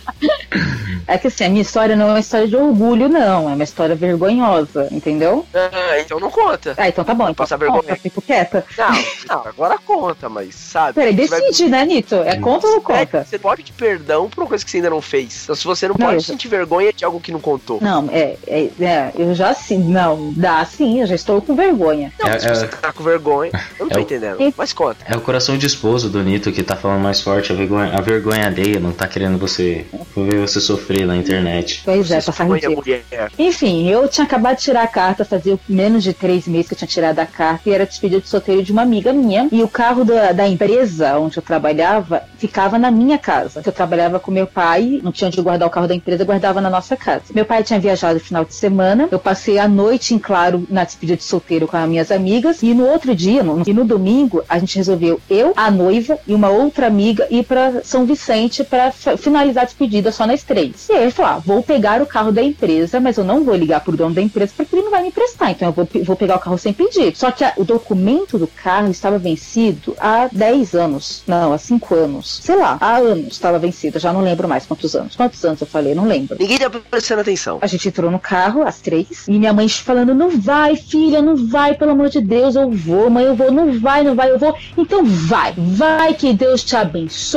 É 1.07 1.19
que 1.19 1.27
assim, 1.27 1.45
a 1.45 1.49
minha 1.51 1.61
história 1.61 1.95
não 1.97 2.07
é 2.09 2.11
uma 2.13 2.21
história 2.21 2.49
de 2.49 2.57
orgulho, 2.57 3.11
não. 3.11 3.51
É 3.51 3.55
uma 3.55 3.65
história 3.65 3.95
vergonhosa, 3.95 4.89
entendeu? 4.91 5.45
Ah, 5.53 6.01
então 6.01 6.19
não 6.19 6.31
conta. 6.31 6.73
Ah, 6.79 6.89
então 6.89 7.05
tá 7.05 7.13
bom. 7.13 7.25
Então 7.25 7.35
Passar 7.35 7.59
conta, 7.59 7.73
vergonha. 7.73 7.97
fico 7.97 8.23
quieta. 8.23 8.65
Não, 8.79 8.91
não, 9.29 9.47
agora 9.47 9.77
conta, 9.85 10.31
mas 10.31 10.55
sabe? 10.55 10.95
Peraí, 10.95 11.15
você 11.15 11.27
vai- 11.29 11.41
decide, 11.43 11.69
né, 11.69 11.85
Nito? 11.85 12.15
É 12.15 12.37
conta 12.37 12.67
ou 12.69 12.73
não 12.75 12.79
É, 12.79 13.05
conta? 13.05 13.25
Você 13.25 13.39
pode 13.39 13.63
pedir 13.63 13.73
perdão 13.75 14.31
por 14.31 14.43
uma 14.43 14.47
coisa 14.49 14.65
que 14.65 14.71
você 14.71 14.79
ainda 14.79 14.89
não 14.89 15.03
fez. 15.03 15.43
Então, 15.45 15.55
se 15.55 15.65
você 15.65 15.87
não 15.89 15.95
Não, 15.99 16.07
pode 16.07 16.17
eu- 16.19 16.23
sentir 16.23 16.49
vergonha 16.49 16.91
de 16.91 17.05
algo 17.05 17.21
que 17.21 17.31
não 17.33 17.41
contou. 17.41 17.81
Não, 17.83 18.09
é, 18.11 18.37
é, 18.47 18.71
é, 18.81 19.13
eu 19.15 19.35
já 19.35 19.53
sim, 19.53 19.79
não, 19.79 20.33
dá 20.35 20.65
sim, 20.65 21.01
eu 21.03 21.07
já 21.07 21.15
estou 21.17 21.43
com 21.43 21.55
vergonha. 21.55 22.13
Não, 22.19 22.29
É- 22.31 22.39
se 22.39 22.47
é- 22.47 22.55
você 22.55 22.67
tá 22.69 22.93
com 22.95 23.03
vergonha, 23.05 23.51
eu 23.79 23.85
não 23.87 23.91
tô 23.91 23.99
É 23.99 24.01
o- 24.01 24.03
entendendo. 24.03 24.55
Mas 24.57 24.73
conta. 24.73 25.05
É 25.07 25.15
o 25.15 25.21
coração 25.21 25.59
de 25.59 25.67
esposo 25.67 26.09
do 26.09 26.23
Nito 26.23 26.51
que 26.51 26.63
tá 26.63 26.77
falando 26.77 27.03
mais 27.03 27.21
forte, 27.21 27.53
a 27.55 27.57
vergonha, 27.57 27.93
a 27.97 28.01
vergonha 28.01 28.47
alheia, 28.47 28.81
não 28.81 28.93
tá 28.93 29.07
querendo 29.07 29.38
você 29.38 29.87
ver 30.17 30.38
você 30.40 30.61
sofrer 30.61 31.07
na 31.07 31.17
internet. 31.17 31.83
Pois 31.85 32.11
é, 32.11 32.21
Você 32.21 32.27
passar 32.27 32.49
ridículo. 32.49 32.77
mulher. 32.77 33.03
Enfim, 33.38 33.88
eu 33.88 34.09
tinha 34.09 34.25
acabado 34.25 34.57
de 34.57 34.62
tirar 34.62 34.83
a 34.83 34.87
carta, 34.88 35.25
fazia 35.25 35.59
menos 35.69 36.03
de 36.03 36.12
três 36.12 36.47
meses 36.47 36.69
que 36.69 36.75
eu 36.75 36.79
tinha 36.79 36.88
tirado 36.88 37.19
a 37.19 37.27
carta 37.27 37.69
e 37.69 37.73
era 37.73 37.87
despedida 37.87 38.21
de 38.21 38.29
solteiro 38.29 38.62
de 38.62 38.73
uma 38.73 38.83
amiga 38.83 39.12
minha. 39.12 39.49
E 39.51 39.62
o 39.62 39.69
carro 39.69 40.05
da, 40.05 40.33
da 40.33 40.49
empresa 40.49 41.19
onde 41.19 41.37
eu 41.38 41.43
trabalhava 41.43 42.23
ficava 42.38 42.79
na 42.79 42.90
minha 42.90 43.19
casa. 43.19 43.62
Eu 43.64 43.73
trabalhava 43.73 44.19
com 44.21 44.31
meu 44.31 44.47
pai, 44.47 45.01
não 45.03 45.12
tinha 45.12 45.29
onde 45.29 45.40
guardar 45.40 45.69
o 45.69 45.71
carro 45.71 45.87
da 45.88 45.95
empresa, 45.95 46.23
eu 46.23 46.27
guardava 46.27 46.61
na 46.61 46.71
nossa 46.71 46.97
casa. 46.97 47.25
Meu 47.35 47.45
pai 47.45 47.62
tinha 47.62 47.79
viajado 47.81 48.14
no 48.14 48.21
final 48.21 48.45
de 48.45 48.55
semana, 48.55 49.09
eu 49.11 49.19
passei 49.19 49.59
a 49.59 49.69
noite 49.69 50.14
em 50.14 50.19
claro 50.19 50.67
na 50.69 50.85
despedida 50.85 51.17
de 51.17 51.25
solteiro 51.25 51.67
com 51.67 51.77
as 51.77 51.88
minhas 51.88 52.11
amigas 52.11 52.62
e 52.62 52.75
no 52.75 52.87
outro 52.87 53.14
dia, 53.14 53.43
no, 53.43 53.62
e 53.67 53.73
no 53.73 53.85
domingo, 53.85 54.43
a 54.49 54.59
gente 54.59 54.77
resolveu, 54.77 55.21
eu, 55.31 55.53
a 55.57 55.71
noiva 55.71 56.19
e 56.27 56.35
uma 56.35 56.49
outra 56.49 56.87
amiga 56.87 57.27
ir 57.31 57.44
para 57.45 57.83
São 57.85 58.05
Vicente 58.07 58.65
para 58.65 58.91
finalizar 58.93 59.63
a 59.63 59.67
despedida 59.67 60.11
só 60.11 60.27
nós 60.27 60.43
três. 60.43 60.89
E 60.89 60.93
aí 60.93 61.03
ele 61.03 61.11
falou: 61.11 61.33
ah, 61.33 61.39
vou 61.39 61.63
pegar 61.63 62.01
o 62.03 62.07
carro 62.07 62.33
da 62.33 62.43
empresa, 62.43 63.01
mas 63.01 63.17
eu 63.17 63.25
não 63.25 63.45
vou 63.45 63.55
ligar 63.55 63.81
pro 63.81 63.97
dono 63.97 64.15
da 64.15 64.23
empresa 64.23 64.53
porque 64.57 64.75
ele 64.75 64.83
não 64.85 64.91
vai 64.91 65.03
me 65.03 65.09
emprestar, 65.09 65.51
então 65.51 65.69
eu 65.69 65.73
vou, 65.73 65.89
vou 66.05 66.17
pegar 66.17 66.37
o 66.37 66.41
carro 66.41 66.59
sem 66.59 66.73
pedir. 66.73 67.15
Só 67.17 67.31
que 67.31 67.45
a- 67.45 67.53
o 67.57 67.65
documento 67.65 68.39
do 68.39 68.47
carro 68.47 68.91
estava 68.91 69.19
vencido 69.19 69.95
há 69.99 70.29
10 70.33 70.75
anos, 70.75 71.23
não, 71.27 71.53
há 71.53 71.59
5 71.59 71.95
anos, 71.95 72.41
sei 72.43 72.57
lá, 72.57 72.77
há 72.81 72.97
anos 72.97 73.33
estava 73.35 73.59
vencido, 73.59 73.99
já 73.99 74.13
não 74.13 74.21
lembro 74.23 74.49
mais 74.49 74.67
quantos 74.67 74.95
anos. 74.97 75.15
Quantos 75.17 75.45
anos 75.45 75.61
eu 75.61 75.67
falei? 75.67 75.95
Não 75.95 76.07
lembro. 76.07 76.37
Ninguém 76.39 76.59
tá 76.59 76.71
prestando 76.71 77.21
atenção. 77.21 77.59
A 77.61 77.67
gente 77.67 77.89
entrou 77.89 78.11
no 78.11 78.19
carro, 78.19 78.63
as 78.63 78.81
três, 78.81 79.27
e 79.29 79.39
minha 79.39 79.53
mãe 79.53 79.69
falando: 79.69 80.15
não 80.15 80.31
vai, 80.31 80.77
filha, 80.77 81.21
não 81.21 81.37
vai, 81.37 81.75
pelo 81.75 81.91
amor 81.93 82.09
de 82.09 82.21
Deus, 82.21 82.55
eu 82.57 82.71
vou, 82.71 83.11
mãe, 83.11 83.25
eu 83.25 83.35
vou, 83.35 83.51
não 83.53 83.79
vai, 83.79 84.03
não 84.03 84.15
vai, 84.15 84.31
eu 84.31 84.39
vou. 84.39 84.55
Então 84.77 85.05
vai, 85.05 85.53
vai, 85.57 86.15
que 86.15 86.33
Deus 86.33 86.63
te 86.65 86.77
abençoe, 86.77 87.34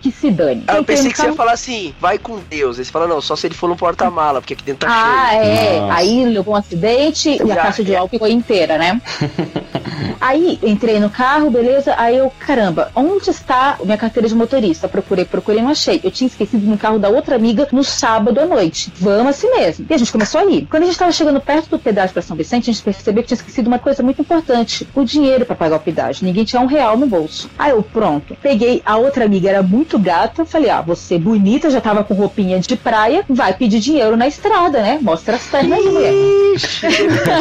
que 0.00 0.10
se 0.10 0.30
dane. 0.30 0.64
Ah, 0.66 0.74
eu 0.76 0.80
Entrei 0.82 0.96
pensei 0.96 1.10
que 1.10 1.16
você 1.16 1.22
ia 1.22 1.26
carro- 1.26 1.36
falar 1.36 1.52
assim, 1.52 1.94
vai 2.00 2.18
com 2.18 2.38
Deus. 2.50 2.78
Aí 2.78 2.84
você 2.84 2.90
fala, 2.90 3.06
não, 3.06 3.20
só 3.20 3.34
se 3.36 3.46
ele 3.46 3.54
for 3.54 3.68
no 3.68 3.76
porta-mala, 3.76 4.40
porque 4.40 4.54
aqui 4.54 4.62
dentro 4.64 4.88
tá 4.88 4.94
Ah, 4.94 5.30
cheio. 5.30 5.42
é. 5.42 5.80
Nossa. 5.80 5.94
Aí 5.94 6.24
levou 6.26 6.54
um 6.54 6.56
acidente 6.56 7.30
e 7.30 7.42
a 7.42 7.54
Já, 7.54 7.62
caixa 7.62 7.84
de 7.84 7.92
é. 7.94 7.96
álcool 7.96 8.10
ficou 8.10 8.28
inteira, 8.28 8.78
né? 8.78 9.00
Aí 10.20 10.58
entrei 10.62 10.98
no 10.98 11.10
carro, 11.10 11.50
beleza. 11.50 11.94
Aí 11.98 12.16
eu, 12.16 12.32
caramba, 12.40 12.90
onde 12.94 13.28
está 13.30 13.76
minha 13.84 13.96
carteira 13.96 14.28
de 14.28 14.34
motorista? 14.34 14.88
Procurei, 14.88 15.24
procurei, 15.24 15.60
não 15.62 15.70
achei. 15.70 16.00
Eu 16.02 16.10
tinha 16.10 16.26
esquecido 16.26 16.66
no 16.66 16.78
carro 16.78 16.98
da 16.98 17.08
outra 17.08 17.36
amiga 17.36 17.68
no 17.72 17.84
sábado 17.84 18.40
à 18.40 18.46
noite. 18.46 18.92
Vamos 18.98 19.28
assim 19.36 19.50
mesmo. 19.50 19.86
E 19.88 19.94
a 19.94 19.98
gente 19.98 20.10
começou 20.10 20.40
a 20.40 20.44
ir. 20.46 20.66
Quando 20.70 20.84
a 20.84 20.86
gente 20.86 20.94
estava 20.94 21.12
chegando 21.12 21.40
perto 21.40 21.68
do 21.68 21.78
pedágio 21.78 22.12
para 22.12 22.22
São 22.22 22.36
Vicente, 22.36 22.70
a 22.70 22.72
gente 22.72 22.82
percebeu 22.82 23.22
que 23.22 23.28
tinha 23.28 23.36
esquecido 23.36 23.66
uma 23.66 23.78
coisa 23.78 24.02
muito 24.02 24.20
importante: 24.20 24.88
o 24.94 25.04
dinheiro 25.04 25.44
para 25.44 25.54
pagar 25.56 25.76
o 25.76 25.80
pedágio. 25.80 26.24
Ninguém 26.26 26.44
tinha 26.44 26.60
um 26.62 26.66
real 26.66 26.96
no 26.96 27.06
bolso. 27.06 27.50
Aí 27.58 27.70
eu, 27.72 27.82
pronto. 27.82 28.36
Peguei 28.42 28.82
a 28.84 28.96
outra 28.96 29.23
amiga, 29.24 29.48
era 29.48 29.62
muito 29.62 29.98
gata. 29.98 30.44
Falei, 30.44 30.70
ah, 30.70 30.80
você 30.80 31.18
bonita, 31.18 31.70
já 31.70 31.80
tava 31.80 32.04
com 32.04 32.14
roupinha 32.14 32.58
de 32.60 32.76
praia, 32.76 33.24
vai 33.28 33.52
pedir 33.54 33.80
dinheiro 33.80 34.16
na 34.16 34.26
estrada, 34.26 34.80
né? 34.80 34.98
Mostra 35.00 35.36
as 35.36 35.46
pernas 35.46 35.78
aí, 35.78 35.84
mulher. 35.84 36.12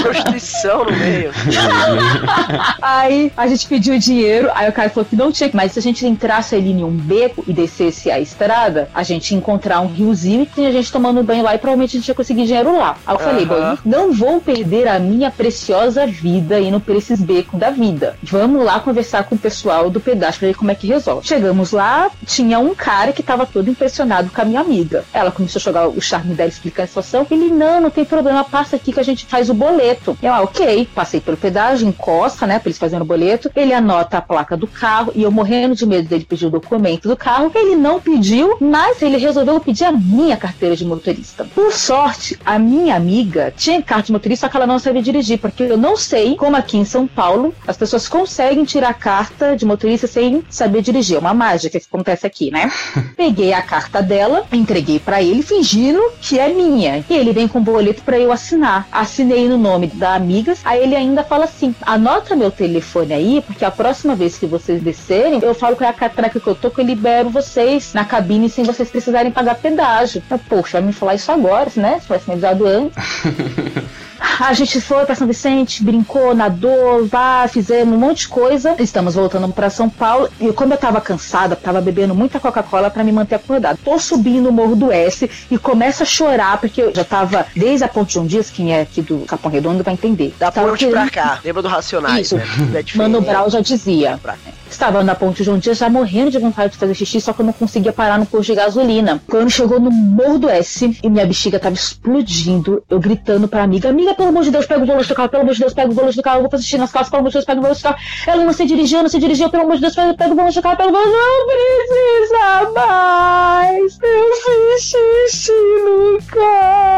Prostituição 0.02 0.86
no 0.86 0.92
meio. 0.92 1.32
Aí 2.82 3.32
a 3.36 3.48
gente 3.48 3.68
pediu 3.68 3.98
dinheiro, 3.98 4.50
aí 4.54 4.70
o 4.70 4.74
cara 4.74 4.90
falou 4.90 5.06
que 5.06 5.16
não 5.16 5.32
tinha, 5.32 5.50
mas 5.54 5.72
se 5.72 5.80
a 5.80 5.82
gente 5.82 6.06
entrasse 6.06 6.56
ali 6.56 6.72
em 6.72 6.84
um 6.84 6.92
beco 6.92 7.44
e 7.48 7.54
descesse 7.54 8.12
a 8.12 8.20
estrada, 8.20 8.90
a 8.94 9.04
gente 9.04 9.32
ia 9.32 9.38
encontrar 9.38 9.82
um 9.82 9.88
riozinho 9.88 10.44
e 10.44 10.46
tinha 10.46 10.72
gente 10.72 10.92
tomando 10.92 11.24
banho 11.24 11.44
lá 11.44 11.56
e 11.56 11.58
provavelmente 11.58 11.98
a 11.98 12.00
gente 12.00 12.08
ia 12.08 12.16
conseguir 12.16 12.46
dinheiro 12.46 12.78
lá. 12.78 12.98
Aí 13.06 13.16
eu 13.16 13.20
falei, 13.20 13.46
bom, 13.46 13.78
não 13.86 14.12
vou 14.12 14.42
perder 14.42 14.88
a 14.88 15.00
minha 15.00 15.32
preciosa 15.32 16.06
vida 16.06 16.60
indo 16.60 16.80
por 16.80 16.96
esses 16.96 17.22
becos 17.22 17.60
da 17.60 17.70
vida. 17.70 18.16
Vamos 18.24 18.64
lá 18.64 18.80
conversar 18.80 19.24
com 19.24 19.36
o 19.36 19.38
pessoal 19.38 19.90
do 19.90 20.00
pedaço 20.00 20.40
pra 20.40 20.48
ver 20.48 20.56
como 20.56 20.72
é 20.72 20.76
que 20.76 20.88
resolve. 20.88 21.28
Chegamos 21.28 21.72
lá, 21.74 22.10
tinha 22.26 22.60
um 22.60 22.74
cara 22.74 23.12
que 23.12 23.22
tava 23.22 23.46
todo 23.46 23.70
impressionado 23.70 24.30
com 24.30 24.42
a 24.42 24.46
minha 24.46 24.62
amiga. 24.62 25.04
Ela 25.14 25.32
começou 25.32 25.60
a 25.60 25.64
jogar 25.64 25.88
o 25.88 26.02
charme 26.02 26.34
dela 26.34 26.50
explicando 26.50 26.86
a 26.86 26.88
situação. 26.88 27.28
Ele, 27.30 27.50
não, 27.50 27.82
não 27.82 27.90
tem 27.90 28.06
problema, 28.06 28.44
passa 28.44 28.76
aqui 28.76 28.94
que 28.94 29.00
a 29.00 29.04
gente 29.04 29.26
faz 29.26 29.50
o 29.50 29.54
boleto. 29.54 30.18
Eu, 30.22 30.34
ah, 30.34 30.42
ok, 30.42 30.88
passei 30.94 31.20
pelo 31.20 31.38
pedágio, 31.38 31.88
encosta, 31.88 32.48
né, 32.48 32.60
pra 32.60 32.70
eles 32.70 32.78
fazerem 32.78 33.04
o 33.04 33.06
boleto. 33.06 33.52
Ele 33.56 33.74
anota 33.74 34.18
a 34.18 34.22
placa 34.22 34.56
do 34.56 34.68
carro 34.68 35.12
e 35.16 35.24
eu 35.24 35.32
morrendo 35.32 35.76
de 35.76 35.86
medo 35.86 36.08
dele 36.08 36.26
pedir 36.26 36.46
o 36.46 36.52
documento 36.52 37.08
do 37.08 37.18
carro. 37.18 37.52
Ele 37.54 37.76
não 37.76 38.00
pediu, 38.00 38.58
mas 38.60 39.02
ele 39.02 39.18
resolveu 39.18 39.60
pedir 39.60 39.86
a 39.86 39.92
minha 39.92 40.38
carteira 40.38 40.76
de 40.76 40.86
motorista. 40.86 41.46
Por 41.56 41.74
sorte, 41.74 42.40
a 42.46 42.60
minha 42.60 42.96
amiga 42.96 43.54
tinha 43.56 43.82
carta 43.82 44.08
de 44.08 44.12
motorista, 44.12 44.46
só 44.46 44.52
que 44.52 44.58
ela 44.58 44.68
não 44.68 44.80
sabia 44.80 45.02
dirigir, 45.02 45.40
porque 45.40 45.64
eu 45.64 45.78
não 45.78 45.98
sei 45.98 46.36
como 46.36 46.56
aqui 46.56 46.78
em 46.78 46.86
São 46.86 47.08
Paulo 47.08 47.54
as 47.68 47.78
pessoas 47.78 48.08
conseguem 48.08 48.66
tirar 48.66 48.94
carta 48.94 49.56
de 49.56 49.66
motorista 49.66 50.08
sem 50.08 50.44
saber 50.50 50.82
dirigir. 50.82 51.16
É 51.16 51.20
uma 51.20 51.34
mágica 51.34 51.63
que 51.70 51.78
acontece 51.78 52.26
aqui, 52.26 52.52
né? 52.52 52.72
Peguei 53.16 53.54
a 53.54 53.62
carta 53.62 54.02
dela, 54.02 54.46
entreguei 54.52 55.00
pra 55.00 55.22
ele, 55.22 55.42
fingindo 55.42 56.02
que 56.22 56.40
é 56.40 56.50
minha. 56.50 57.04
E 57.10 57.14
ele 57.14 57.32
vem 57.32 57.48
com 57.48 57.60
o 57.60 57.62
boleto 57.62 58.02
pra 58.04 58.20
eu 58.20 58.32
assinar. 58.32 58.88
Assinei 58.92 59.48
no 59.48 59.58
nome 59.58 59.88
da 59.88 60.16
amiga. 60.16 60.54
Aí 60.64 60.84
ele 60.84 60.96
ainda 60.96 61.24
fala 61.24 61.46
assim: 61.46 61.76
anota 61.82 62.36
meu 62.36 62.52
telefone 62.52 63.14
aí, 63.14 63.44
porque 63.46 63.66
a 63.66 63.72
próxima 63.72 64.16
vez 64.16 64.38
que 64.38 64.46
vocês 64.46 64.82
descerem, 64.82 65.40
eu 65.42 65.54
falo 65.54 65.76
com 65.76 65.86
a 65.86 65.94
catraca 65.94 66.40
que 66.40 66.48
eu 66.48 66.56
tô, 66.56 66.70
que 66.70 66.82
eu 66.82 66.86
libero 66.86 67.30
vocês 67.30 67.94
na 67.94 68.06
cabine 68.06 68.50
sem 68.50 68.64
vocês 68.64 68.90
precisarem 68.90 69.32
pagar 69.32 69.56
pedágio. 69.56 70.22
Eu, 70.30 70.40
Poxa, 70.40 70.80
vai 70.80 70.88
me 70.88 70.94
falar 70.94 71.16
isso 71.16 71.32
agora, 71.32 71.72
né? 71.76 72.00
Se 72.00 72.08
tivesse 72.08 72.28
me 72.28 72.34
avisado 72.34 72.68
antes. 72.68 72.96
A 74.40 74.54
gente 74.54 74.80
foi 74.82 75.06
pra 75.06 75.16
São 75.16 75.28
Vicente, 75.28 75.84
brincou, 75.84 76.34
nadou, 76.34 77.06
vá, 77.06 77.48
fizemos 77.48 77.94
um 77.94 78.00
monte 78.00 78.20
de 78.22 78.28
coisa. 78.30 78.76
Estamos 78.80 79.16
voltando 79.16 79.48
pra 79.54 79.70
São 79.70 79.90
Paulo. 79.90 80.30
E 80.40 80.52
como 80.54 80.74
eu 80.74 80.78
tava 80.78 81.00
cansada, 81.02 81.56
tava 81.56 81.82
bebendo 81.82 82.16
muita 82.16 82.40
Coca-Cola 82.40 82.90
pra 82.90 83.04
me 83.04 83.12
manter 83.12 83.36
acordada. 83.36 83.78
Tô 83.84 84.00
subindo 84.00 84.50
o 84.50 84.52
Morro 84.52 84.76
do 84.76 84.92
S 84.92 85.30
e 85.52 85.58
começo 85.58 86.04
a 86.04 86.06
chorar, 86.06 86.58
porque 86.60 86.82
eu 86.82 86.96
já 86.96 87.04
tava 87.04 87.46
desde 87.56 87.84
a 87.84 87.88
Ponte 87.88 88.14
João 88.14 88.26
Dias, 88.26 88.50
quem 88.50 88.74
é 88.74 88.82
aqui 88.82 89.02
do 89.02 89.20
Capão 89.20 89.52
Redondo 89.52 89.84
vai 89.84 89.94
entender. 89.94 90.34
Da 90.40 90.50
Tava 90.52 90.70
ponte 90.70 90.86
pra 90.88 90.94
querendo- 91.08 91.12
cá. 91.12 91.40
Lembra 91.44 91.62
do 91.62 91.68
Racionais, 91.68 92.28
Isso. 92.28 92.38
né? 92.38 92.46
É. 92.76 92.98
Mano 92.98 93.22
Brown 93.22 93.50
já 93.50 93.60
dizia. 93.60 94.18
Pra- 94.22 94.36
Estava 94.74 95.04
na 95.04 95.14
ponte 95.14 95.44
de 95.44 95.52
um 95.52 95.60
dia 95.60 95.76
já 95.76 95.88
morrendo 95.88 96.32
de 96.32 96.40
vontade 96.40 96.74
de 96.74 96.80
fazer 96.80 96.96
xixi, 96.96 97.22
só 97.22 97.32
que 97.32 97.42
eu 97.42 97.46
não 97.46 97.54
conseguia 97.54 97.94
parar 97.94 98.18
no 98.18 98.26
posto 98.26 98.48
de 98.48 98.56
gasolina. 98.56 99.22
Quando 99.30 99.48
chegou 99.52 99.80
no 99.80 99.92
Morro 99.92 100.40
do 100.40 100.50
S 100.50 100.98
e 101.02 101.10
minha 101.12 101.28
bexiga 101.28 101.60
tava 101.60 101.76
explodindo, 101.76 102.84
eu 102.90 103.00
gritando 103.00 103.48
pra 103.48 103.62
amiga, 103.62 103.88
amiga, 103.88 104.16
pelo 104.16 104.30
amor 104.30 104.44
de 104.44 104.50
Deus, 104.50 104.66
pega 104.66 104.82
o 104.82 104.86
volante 104.86 105.08
do 105.08 105.14
carro, 105.14 105.30
pelo 105.30 105.44
amor 105.44 105.54
de 105.54 105.60
Deus, 105.60 105.76
pega 105.76 105.92
o 105.92 105.94
volante 105.94 106.16
do 106.16 106.24
carro, 106.24 106.38
eu 106.38 106.42
vou 106.42 106.50
fazer 106.50 106.64
xixi 106.64 106.78
nas 106.80 106.92
calças, 106.92 107.12
pelo 107.12 107.20
amor 107.20 107.30
de 107.30 107.34
Deus, 107.34 107.46
pega 107.46 107.60
o 107.60 107.62
volante 107.62 107.80
do 107.82 107.84
carro. 107.84 107.98
Ela 108.26 108.44
não 108.44 108.54
sei 108.54 108.66
dirigir, 108.66 108.98
eu 108.98 109.04
não 109.04 109.10
sei 109.10 109.20
dirigir, 109.20 109.48
pelo 109.50 109.64
amor 109.64 109.76
de 109.76 109.82
Deus, 109.82 109.96
pega, 109.96 110.14
pega 110.16 110.32
o 110.32 110.36
volante 110.36 110.56
do 110.56 110.62
carro, 110.64 110.78
pelo 110.78 110.90
amor 110.90 111.04
de 111.04 111.12
Deus, 111.12 111.22
não 111.22 112.74
precisa 112.74 112.88
mais. 112.88 114.00
Eu 114.02 114.34
fiz 114.42 114.82
xixi 114.82 115.52
no 115.52 116.20
carro. 116.26 116.93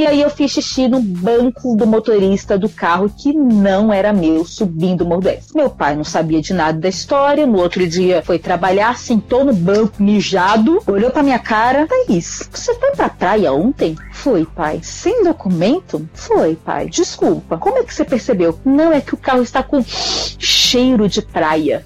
E 0.00 0.06
aí 0.06 0.22
eu 0.22 0.30
fiz 0.30 0.52
xixi 0.52 0.88
no 0.88 0.98
banco 0.98 1.76
do 1.76 1.86
motorista 1.86 2.56
do 2.56 2.70
carro 2.70 3.12
que 3.14 3.34
não 3.34 3.92
era 3.92 4.14
meu, 4.14 4.46
subindo 4.46 5.06
o 5.06 5.28
S. 5.28 5.54
Meu 5.54 5.68
pai 5.68 5.94
não 5.94 6.04
sabia 6.04 6.40
de 6.40 6.54
nada 6.54 6.80
da 6.80 6.88
história, 6.88 7.46
no 7.46 7.58
outro 7.58 7.86
dia 7.86 8.22
foi 8.22 8.38
trabalhar, 8.38 8.96
sentou 8.96 9.44
no 9.44 9.52
banco, 9.52 10.02
mijado, 10.02 10.82
olhou 10.86 11.10
pra 11.10 11.22
minha 11.22 11.38
cara, 11.38 11.86
Thaís, 11.86 12.48
você 12.50 12.74
foi 12.76 12.92
pra 12.92 13.10
praia 13.10 13.52
ontem? 13.52 13.94
Foi, 14.20 14.44
pai. 14.44 14.80
Sem 14.82 15.24
documento? 15.24 16.06
Foi, 16.12 16.54
pai. 16.54 16.90
Desculpa. 16.90 17.56
Como 17.56 17.78
é 17.78 17.84
que 17.84 17.94
você 17.94 18.04
percebeu? 18.04 18.60
Não 18.64 18.92
é 18.92 19.00
que 19.00 19.14
o 19.14 19.16
carro 19.16 19.42
está 19.42 19.62
com 19.62 19.82
cheiro 19.82 21.08
de 21.08 21.22
praia. 21.22 21.82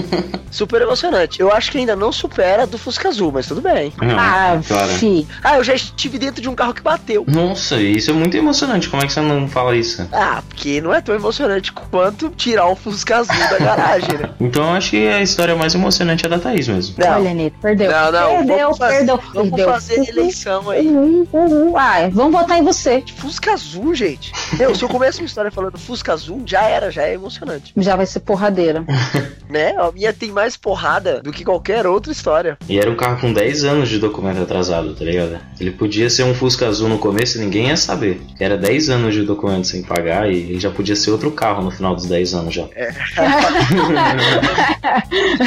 Super 0.50 0.82
emocionante. 0.82 1.40
Eu 1.40 1.50
acho 1.50 1.72
que 1.72 1.78
ainda 1.78 1.96
não 1.96 2.12
supera 2.12 2.64
a 2.64 2.66
do 2.66 2.76
Fusca 2.76 3.08
Azul, 3.08 3.32
mas 3.32 3.46
tudo 3.46 3.62
bem. 3.62 3.90
Não, 4.02 4.18
ah, 4.18 4.60
cara. 4.68 4.86
fi. 4.88 5.26
Ah, 5.42 5.56
eu 5.56 5.64
já 5.64 5.74
estive 5.74 6.18
dentro 6.18 6.42
de 6.42 6.48
um 6.48 6.54
carro 6.54 6.74
que 6.74 6.82
bateu. 6.82 7.24
Nossa, 7.26 7.57
isso 7.80 8.10
é 8.10 8.14
muito 8.14 8.36
emocionante. 8.36 8.88
Como 8.88 9.02
é 9.02 9.06
que 9.06 9.12
você 9.12 9.20
não 9.20 9.48
fala 9.48 9.76
isso? 9.76 10.06
Ah, 10.12 10.42
porque 10.48 10.80
não 10.80 10.92
é 10.94 11.00
tão 11.00 11.14
emocionante 11.14 11.72
quanto 11.72 12.30
tirar 12.30 12.68
um 12.70 12.76
Fusca 12.76 13.18
Azul 13.18 13.34
da 13.50 13.58
garagem, 13.58 14.18
né? 14.18 14.30
Então 14.40 14.64
eu 14.64 14.70
acho 14.76 14.90
que 14.90 15.06
a 15.08 15.20
história 15.20 15.54
mais 15.56 15.74
emocionante 15.74 16.24
é 16.24 16.28
da 16.28 16.38
Thaís 16.38 16.68
mesmo. 16.68 16.94
Não. 16.98 17.08
Olha, 17.16 17.34
Nito, 17.34 17.56
perdeu. 17.60 17.90
Não, 17.90 18.12
não, 18.12 18.28
Perdeu, 18.38 18.56
vamos 18.58 18.78
fazer- 18.78 18.96
perdeu, 18.96 19.20
Vamos 19.34 19.48
perdeu. 19.50 19.68
fazer 19.72 20.08
eleição 20.08 20.70
aí. 20.70 20.86
Uhum, 20.86 21.26
uhum. 21.32 21.76
Ah, 21.76 22.08
vamos 22.12 22.32
votar 22.32 22.58
em 22.58 22.62
você. 22.64 23.02
Fusca 23.16 23.52
Azul, 23.52 23.94
gente. 23.94 24.32
Meu, 24.56 24.74
se 24.74 24.82
eu 24.82 24.88
começo 24.88 25.20
uma 25.20 25.26
história 25.26 25.50
falando 25.50 25.78
Fusca 25.78 26.12
Azul, 26.12 26.42
já 26.46 26.62
era, 26.64 26.90
já 26.90 27.02
é 27.02 27.14
emocionante. 27.14 27.72
Já 27.76 27.96
vai 27.96 28.06
ser 28.06 28.20
porradeira. 28.20 28.84
Né? 29.48 29.72
A 29.78 29.90
minha 29.90 30.12
tem 30.12 30.30
mais 30.30 30.58
porrada 30.58 31.22
do 31.22 31.32
que 31.32 31.42
qualquer 31.42 31.86
outra 31.86 32.12
história. 32.12 32.58
E 32.68 32.78
era 32.78 32.90
um 32.90 32.94
carro 32.94 33.18
com 33.18 33.32
10 33.32 33.64
anos 33.64 33.88
de 33.88 33.98
documento 33.98 34.42
atrasado, 34.42 34.94
tá 34.94 35.02
ligado? 35.02 35.38
Ele 35.58 35.70
podia 35.70 36.10
ser 36.10 36.24
um 36.24 36.34
Fusca 36.34 36.68
azul 36.68 36.86
no 36.86 36.98
começo 36.98 37.38
e 37.38 37.40
ninguém 37.48 37.68
ia 37.68 37.76
saber. 37.76 38.20
Que 38.36 38.44
era 38.44 38.56
10 38.56 38.90
anos 38.90 39.14
de 39.14 39.22
documento 39.24 39.66
sem 39.66 39.82
pagar 39.82 40.30
e 40.30 40.36
ele 40.36 40.60
já 40.60 40.70
podia 40.70 40.94
ser 40.96 41.10
outro 41.10 41.30
carro 41.30 41.62
no 41.62 41.70
final 41.70 41.94
dos 41.94 42.06
10 42.06 42.34
anos 42.34 42.54
já. 42.54 42.64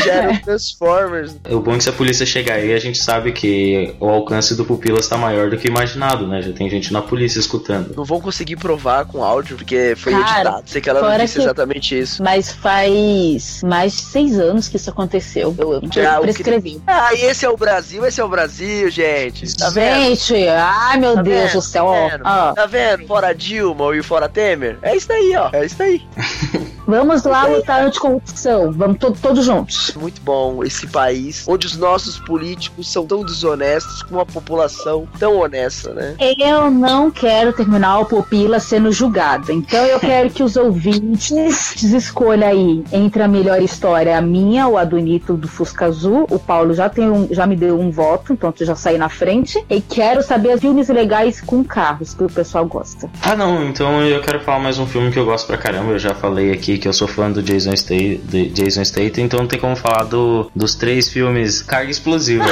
Já 0.05 0.13
era 0.13 0.33
o 0.33 0.41
Transformers. 0.41 1.35
O 1.49 1.59
bom 1.59 1.73
é 1.73 1.77
que 1.77 1.83
se 1.83 1.89
a 1.89 1.93
polícia 1.93 2.25
chegar 2.25 2.55
aí, 2.55 2.73
a 2.73 2.79
gente 2.79 2.97
sabe 2.97 3.31
que 3.31 3.95
o 3.99 4.07
alcance 4.09 4.55
do 4.55 4.65
Pupilas 4.65 5.07
tá 5.07 5.17
maior 5.17 5.49
do 5.49 5.57
que 5.57 5.67
imaginado, 5.67 6.27
né? 6.27 6.41
Já 6.41 6.51
tem 6.53 6.69
gente 6.69 6.91
na 6.93 7.01
polícia 7.01 7.39
escutando. 7.39 7.93
Não 7.95 8.03
vão 8.05 8.19
conseguir 8.19 8.55
provar 8.55 9.05
com 9.05 9.23
áudio, 9.23 9.55
porque 9.57 9.93
foi 9.97 10.13
Cara, 10.13 10.35
editado. 10.41 10.63
Sei 10.69 10.81
que 10.81 10.89
ela 10.89 11.01
não 11.01 11.17
disse 11.17 11.35
que- 11.37 11.41
exatamente 11.43 11.97
isso. 11.99 12.23
Mas 12.23 12.51
faz 12.51 13.61
mais 13.63 13.93
de 13.93 14.01
seis 14.01 14.39
anos 14.39 14.67
que 14.67 14.75
isso 14.77 14.89
aconteceu. 14.89 15.55
Eu, 15.57 15.81
Já, 15.91 16.15
eu 16.15 16.19
o 16.19 16.21
prescrevi. 16.23 16.81
Ah, 16.87 17.13
e 17.13 17.21
esse 17.25 17.45
é 17.45 17.49
o 17.49 17.57
Brasil, 17.57 18.05
esse 18.05 18.19
é 18.19 18.23
o 18.23 18.29
Brasil, 18.29 18.89
gente. 18.89 19.55
Tá 19.57 19.69
vendo? 19.69 20.15
Gente, 20.15 20.47
ai 20.47 20.97
meu 20.99 21.15
Tá 21.15 21.21
Deus 21.21 21.41
vendo? 21.43 21.51
do 21.53 21.61
céu. 21.61 21.90
Tá 21.93 22.07
vendo? 22.09 22.23
ó. 22.25 22.53
Tá 22.53 22.65
vendo? 22.65 23.07
Fora 23.07 23.33
Dilma 23.33 23.95
e 23.95 24.03
fora 24.03 24.29
Temer? 24.29 24.77
É 24.81 24.95
isso 24.95 25.11
aí, 25.11 25.35
ó. 25.35 25.49
É 25.53 25.65
isso 25.65 25.81
aí. 25.81 26.01
Vamos 26.91 27.23
lá 27.23 27.45
lutar 27.45 27.81
anticorrupção. 27.85 28.71
Vamos 28.73 28.97
to- 28.97 29.15
todos 29.21 29.45
juntos. 29.45 29.93
Muito 29.95 30.21
bom 30.21 30.61
esse 30.63 30.85
país, 30.87 31.45
onde 31.47 31.65
os 31.67 31.77
nossos 31.77 32.19
políticos 32.19 32.91
são 32.91 33.05
tão 33.05 33.23
desonestos 33.23 34.03
com 34.03 34.15
uma 34.15 34.25
população 34.25 35.07
tão 35.17 35.37
honesta, 35.39 35.93
né? 35.93 36.15
Eu 36.37 36.69
não 36.69 37.09
quero 37.09 37.53
terminar 37.53 37.99
o 37.99 38.05
Pupila 38.05 38.59
sendo 38.59 38.91
julgada. 38.91 39.53
Então 39.53 39.83
eu 39.85 39.99
quero 40.01 40.29
que 40.29 40.43
os 40.43 40.57
ouvintes 40.57 41.81
escolham 41.81 42.47
aí 42.47 42.83
entre 42.91 43.23
a 43.23 43.27
melhor 43.27 43.61
história, 43.61 44.17
a 44.17 44.21
minha 44.21 44.67
ou 44.67 44.77
a 44.77 44.83
do 44.83 44.97
Nito 44.97 45.33
do 45.33 45.47
Fusca 45.47 45.85
Azul. 45.85 46.27
O 46.29 46.37
Paulo 46.37 46.73
já, 46.73 46.89
tem 46.89 47.09
um, 47.09 47.27
já 47.31 47.47
me 47.47 47.55
deu 47.55 47.79
um 47.79 47.89
voto, 47.89 48.33
então 48.33 48.53
eu 48.59 48.65
já 48.65 48.75
saí 48.75 48.97
na 48.97 49.09
frente. 49.09 49.63
E 49.69 49.79
quero 49.81 50.21
saber 50.21 50.51
as 50.51 50.59
filmes 50.59 50.89
legais 50.89 51.39
com 51.41 51.63
carros 51.63 52.13
que 52.13 52.23
o 52.23 52.27
pessoal 52.29 52.65
gosta. 52.65 53.09
Ah, 53.21 53.35
não, 53.35 53.63
então 53.67 54.01
eu 54.03 54.21
quero 54.21 54.39
falar 54.41 54.59
mais 54.59 54.77
um 54.77 54.85
filme 54.85 55.11
que 55.11 55.17
eu 55.19 55.25
gosto 55.25 55.47
pra 55.47 55.57
caramba. 55.57 55.91
Eu 55.93 55.99
já 55.99 56.13
falei 56.13 56.51
aqui 56.51 56.77
que 56.81 56.87
eu 56.87 56.93
sou 56.93 57.07
fã 57.07 57.31
do 57.31 57.41
Jason 57.41 57.75
Statham, 57.75 58.19
de 58.25 58.49
Jason 58.49 58.83
Statham 58.83 59.23
então 59.23 59.39
não 59.39 59.47
tem 59.47 59.59
como 59.59 59.75
falar 59.75 60.03
do, 60.03 60.51
dos 60.55 60.75
três 60.75 61.07
filmes 61.07 61.61
Carga 61.61 61.89
Explosiva. 61.91 62.43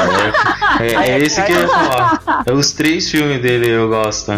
É, 0.80 0.86
é, 1.10 1.12
é 1.12 1.20
esse 1.20 1.42
que 1.44 1.52
eu 1.52 1.60
ia 1.60 1.68
falar. 1.68 2.44
É 2.46 2.52
os 2.54 2.72
três 2.72 3.10
filmes 3.10 3.42
dele 3.42 3.70
eu 3.70 3.90
gosto. 3.90 4.32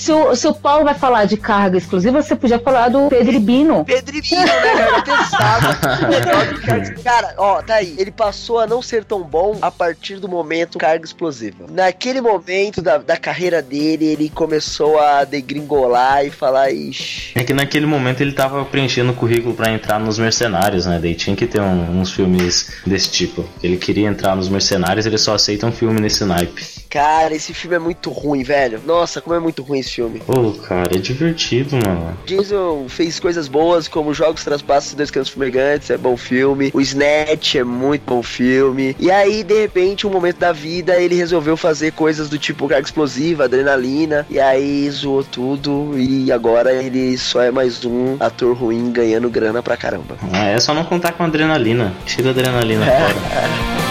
Se 0.00 0.10
o, 0.12 0.34
se 0.34 0.48
o 0.48 0.54
Paulo 0.54 0.84
vai 0.84 0.94
falar 0.94 1.26
de 1.26 1.36
carga 1.36 1.76
exclusiva, 1.76 2.22
você 2.22 2.34
podia 2.34 2.58
falar 2.58 2.88
do 2.88 3.06
Pedro 3.10 3.38
Bino. 3.38 3.84
Pedrinho, 3.84 4.40
né, 4.40 4.46
cara? 4.46 5.02
Que 5.02 5.10
carga- 6.66 6.94
Cara, 7.04 7.34
ó, 7.36 7.60
tá 7.60 7.74
aí. 7.74 7.94
Ele 7.98 8.10
passou 8.10 8.58
a 8.58 8.66
não 8.66 8.80
ser 8.80 9.04
tão 9.04 9.22
bom 9.22 9.58
a 9.60 9.70
partir 9.70 10.16
do 10.16 10.26
momento 10.26 10.78
carga 10.78 11.04
explosiva. 11.04 11.66
Naquele 11.70 12.22
momento 12.22 12.80
da, 12.80 12.96
da 12.96 13.18
carreira 13.18 13.60
dele, 13.60 14.06
ele 14.06 14.30
começou 14.30 14.98
a 14.98 15.22
degringolar 15.24 16.24
e 16.24 16.30
falar, 16.30 16.70
ixi. 16.72 17.32
É 17.34 17.44
que 17.44 17.52
naquele 17.52 17.84
momento 17.84 18.22
ele 18.22 18.32
tava 18.32 18.64
preenchendo 18.64 19.09
o 19.10 19.14
currículo 19.14 19.54
pra 19.54 19.70
entrar 19.72 19.98
nos 20.00 20.18
Mercenários, 20.18 20.86
né? 20.86 20.98
Daí 21.00 21.14
tinha 21.14 21.34
que 21.36 21.46
ter 21.46 21.60
um- 21.60 22.00
uns 22.00 22.12
filmes 22.12 22.70
desse 22.86 23.10
tipo. 23.10 23.44
Ele 23.62 23.76
queria 23.76 24.08
entrar 24.08 24.34
nos 24.36 24.48
Mercenários, 24.48 25.06
ele 25.06 25.18
só 25.18 25.34
aceita 25.34 25.66
um 25.66 25.72
filme 25.72 26.00
nesse 26.00 26.24
naipe. 26.24 26.79
Cara, 26.90 27.32
esse 27.32 27.54
filme 27.54 27.76
é 27.76 27.78
muito 27.78 28.10
ruim, 28.10 28.42
velho. 28.42 28.80
Nossa, 28.84 29.20
como 29.20 29.36
é 29.36 29.38
muito 29.38 29.62
ruim 29.62 29.78
esse 29.78 29.92
filme. 29.92 30.18
Pô, 30.26 30.52
cara, 30.54 30.90
é 30.96 30.98
divertido, 30.98 31.76
mano. 31.76 32.18
Jason 32.26 32.86
fez 32.88 33.20
coisas 33.20 33.46
boas, 33.46 33.86
como 33.86 34.12
Jogos 34.12 34.42
Traspassos 34.42 34.92
e 34.92 34.96
Dois 34.96 35.08
Cantos 35.08 35.30
Fumegantes, 35.30 35.88
é 35.90 35.96
bom 35.96 36.16
filme. 36.16 36.72
O 36.74 36.80
Snatch 36.80 37.54
é 37.54 37.62
muito 37.62 38.02
bom 38.04 38.24
filme. 38.24 38.96
E 38.98 39.08
aí, 39.08 39.44
de 39.44 39.54
repente, 39.54 40.04
um 40.04 40.10
momento 40.10 40.38
da 40.38 40.50
vida, 40.50 40.96
ele 41.00 41.14
resolveu 41.14 41.56
fazer 41.56 41.92
coisas 41.92 42.28
do 42.28 42.36
tipo 42.36 42.66
carga 42.66 42.84
explosiva, 42.84 43.44
adrenalina. 43.44 44.26
E 44.28 44.40
aí 44.40 44.90
zoou 44.90 45.22
tudo. 45.22 45.94
E 45.96 46.32
agora 46.32 46.72
ele 46.72 47.16
só 47.16 47.40
é 47.40 47.52
mais 47.52 47.84
um 47.84 48.16
ator 48.18 48.56
ruim 48.56 48.90
ganhando 48.90 49.30
grana 49.30 49.62
pra 49.62 49.76
caramba. 49.76 50.16
Ah, 50.32 50.48
é 50.48 50.58
só 50.58 50.74
não 50.74 50.82
contar 50.82 51.12
com 51.12 51.22
adrenalina. 51.22 51.94
Tira 52.04 52.28
a 52.28 52.30
adrenalina 52.32 52.84
fora. 52.90 53.89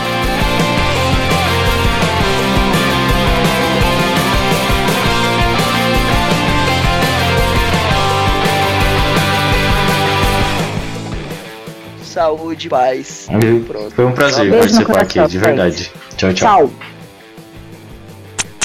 Saúde, 12.09 12.69
paz. 12.69 13.27
Pronto. 13.67 13.91
Foi 13.91 14.05
um 14.05 14.13
prazer 14.13 14.49
Beijo 14.49 14.59
participar 14.59 15.01
aqui, 15.01 15.13
coração, 15.13 15.27
de 15.27 15.37
verdade. 15.37 15.91
Tchau, 16.17 16.33
tchau. 16.33 16.67
Tchau. 16.67 16.71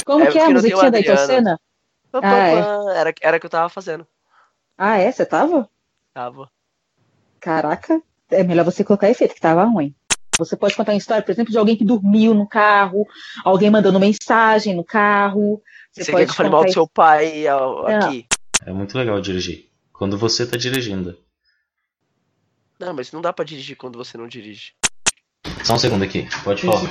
Como 0.03 0.23
É 0.23 0.31
que 0.31 0.39
é 0.39 0.45
a 0.45 0.49
musiquinha 0.49 0.91
da 0.91 0.99
pam, 2.11 2.21
Ah, 2.23 2.47
é. 2.47 2.99
Era, 2.99 3.13
era 3.21 3.37
o 3.37 3.39
que 3.39 3.45
eu 3.45 3.49
tava 3.49 3.69
fazendo. 3.69 4.07
Ah, 4.75 4.97
é? 4.97 5.11
Você 5.11 5.25
tava? 5.25 5.69
Tava. 6.11 6.49
Caraca, 7.39 8.01
é 8.31 8.43
melhor 8.43 8.65
você 8.65 8.83
colocar 8.83 9.09
efeito, 9.09 9.35
que 9.35 9.41
tava 9.41 9.63
ruim. 9.63 9.93
Você 10.39 10.55
pode 10.55 10.75
contar 10.75 10.93
uma 10.93 10.97
história, 10.97 11.21
por 11.21 11.31
exemplo, 11.31 11.51
de 11.51 11.57
alguém 11.57 11.77
que 11.77 11.85
dormiu 11.85 12.33
no 12.33 12.47
carro, 12.47 13.05
alguém 13.43 13.69
mandando 13.69 13.99
mensagem 13.99 14.75
no 14.75 14.83
carro. 14.83 15.61
Você, 15.91 16.03
Você, 16.03 16.11
pode 16.11 16.23
quer 16.23 16.25
que 16.25 16.31
eu 16.31 16.35
fale 16.35 16.49
mal 16.49 16.65
do 16.65 16.73
seu 16.73 16.87
pai 16.87 17.43
Não. 17.43 17.85
aqui? 17.87 18.25
É 18.65 18.73
muito 18.73 18.97
legal 18.97 19.21
dirigir. 19.21 19.69
Quando 19.93 20.17
você 20.17 20.45
tá 20.45 20.57
dirigindo. 20.57 21.15
Não, 22.79 22.93
mas 22.93 23.11
não 23.11 23.21
dá 23.21 23.31
pra 23.31 23.45
dirigir 23.45 23.77
quando 23.77 23.97
você 23.97 24.17
não 24.17 24.27
dirige. 24.27 24.73
Só 25.63 25.75
um 25.75 25.79
segundo 25.79 26.03
aqui, 26.03 26.27
pode 26.43 26.61
falar. 26.63 26.81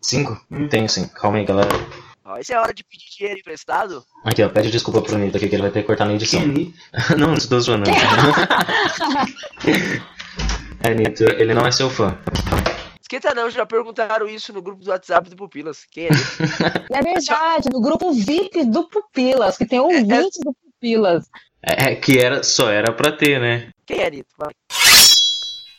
Cinco? 0.00 0.40
Tenho 0.68 0.88
sim. 0.88 1.08
Calma 1.08 1.38
aí, 1.38 1.44
galera. 1.44 1.68
Ó, 2.24 2.36
essa 2.36 2.52
é 2.52 2.56
a 2.56 2.60
hora 2.60 2.72
de 2.72 2.84
pedir 2.84 3.06
dinheiro 3.16 3.40
emprestado? 3.40 4.04
Aqui, 4.24 4.42
ó, 4.42 4.48
pede 4.48 4.70
desculpa 4.70 5.02
pro 5.02 5.18
Nito 5.18 5.36
aqui 5.36 5.48
que 5.48 5.54
ele 5.54 5.62
vai 5.62 5.70
ter 5.70 5.80
que 5.80 5.86
cortar 5.86 6.04
na 6.04 6.14
edição. 6.14 6.40
não, 7.18 7.28
não 7.28 7.34
estou 7.34 7.60
zoando. 7.60 7.90
é, 10.80 10.94
Nito, 10.94 11.24
ele 11.24 11.54
não 11.54 11.66
é 11.66 11.72
seu 11.72 11.90
fã. 11.90 12.16
Esquenta 13.00 13.34
não, 13.34 13.50
já 13.50 13.66
perguntaram 13.66 14.28
isso 14.28 14.52
no 14.52 14.62
grupo 14.62 14.84
do 14.84 14.90
WhatsApp 14.90 15.28
do 15.28 15.34
Pupilas. 15.34 15.84
Quem 15.90 16.06
é? 16.06 16.10
É 16.96 17.02
verdade, 17.02 17.68
no 17.72 17.80
grupo 17.80 18.12
VIP 18.12 18.64
do 18.66 18.88
Pupilas, 18.88 19.56
que 19.56 19.66
tem 19.66 19.80
ouvintes 19.80 20.38
do 20.44 20.54
Pupilas. 20.54 21.28
É, 21.60 21.90
é 21.90 21.96
que 21.96 22.18
era, 22.18 22.44
só 22.44 22.70
era 22.70 22.92
pra 22.92 23.10
ter, 23.10 23.40
né? 23.40 23.70
Quem 23.84 23.98
é 23.98 24.10
Nito? 24.10 24.30
Vai. 24.38 24.52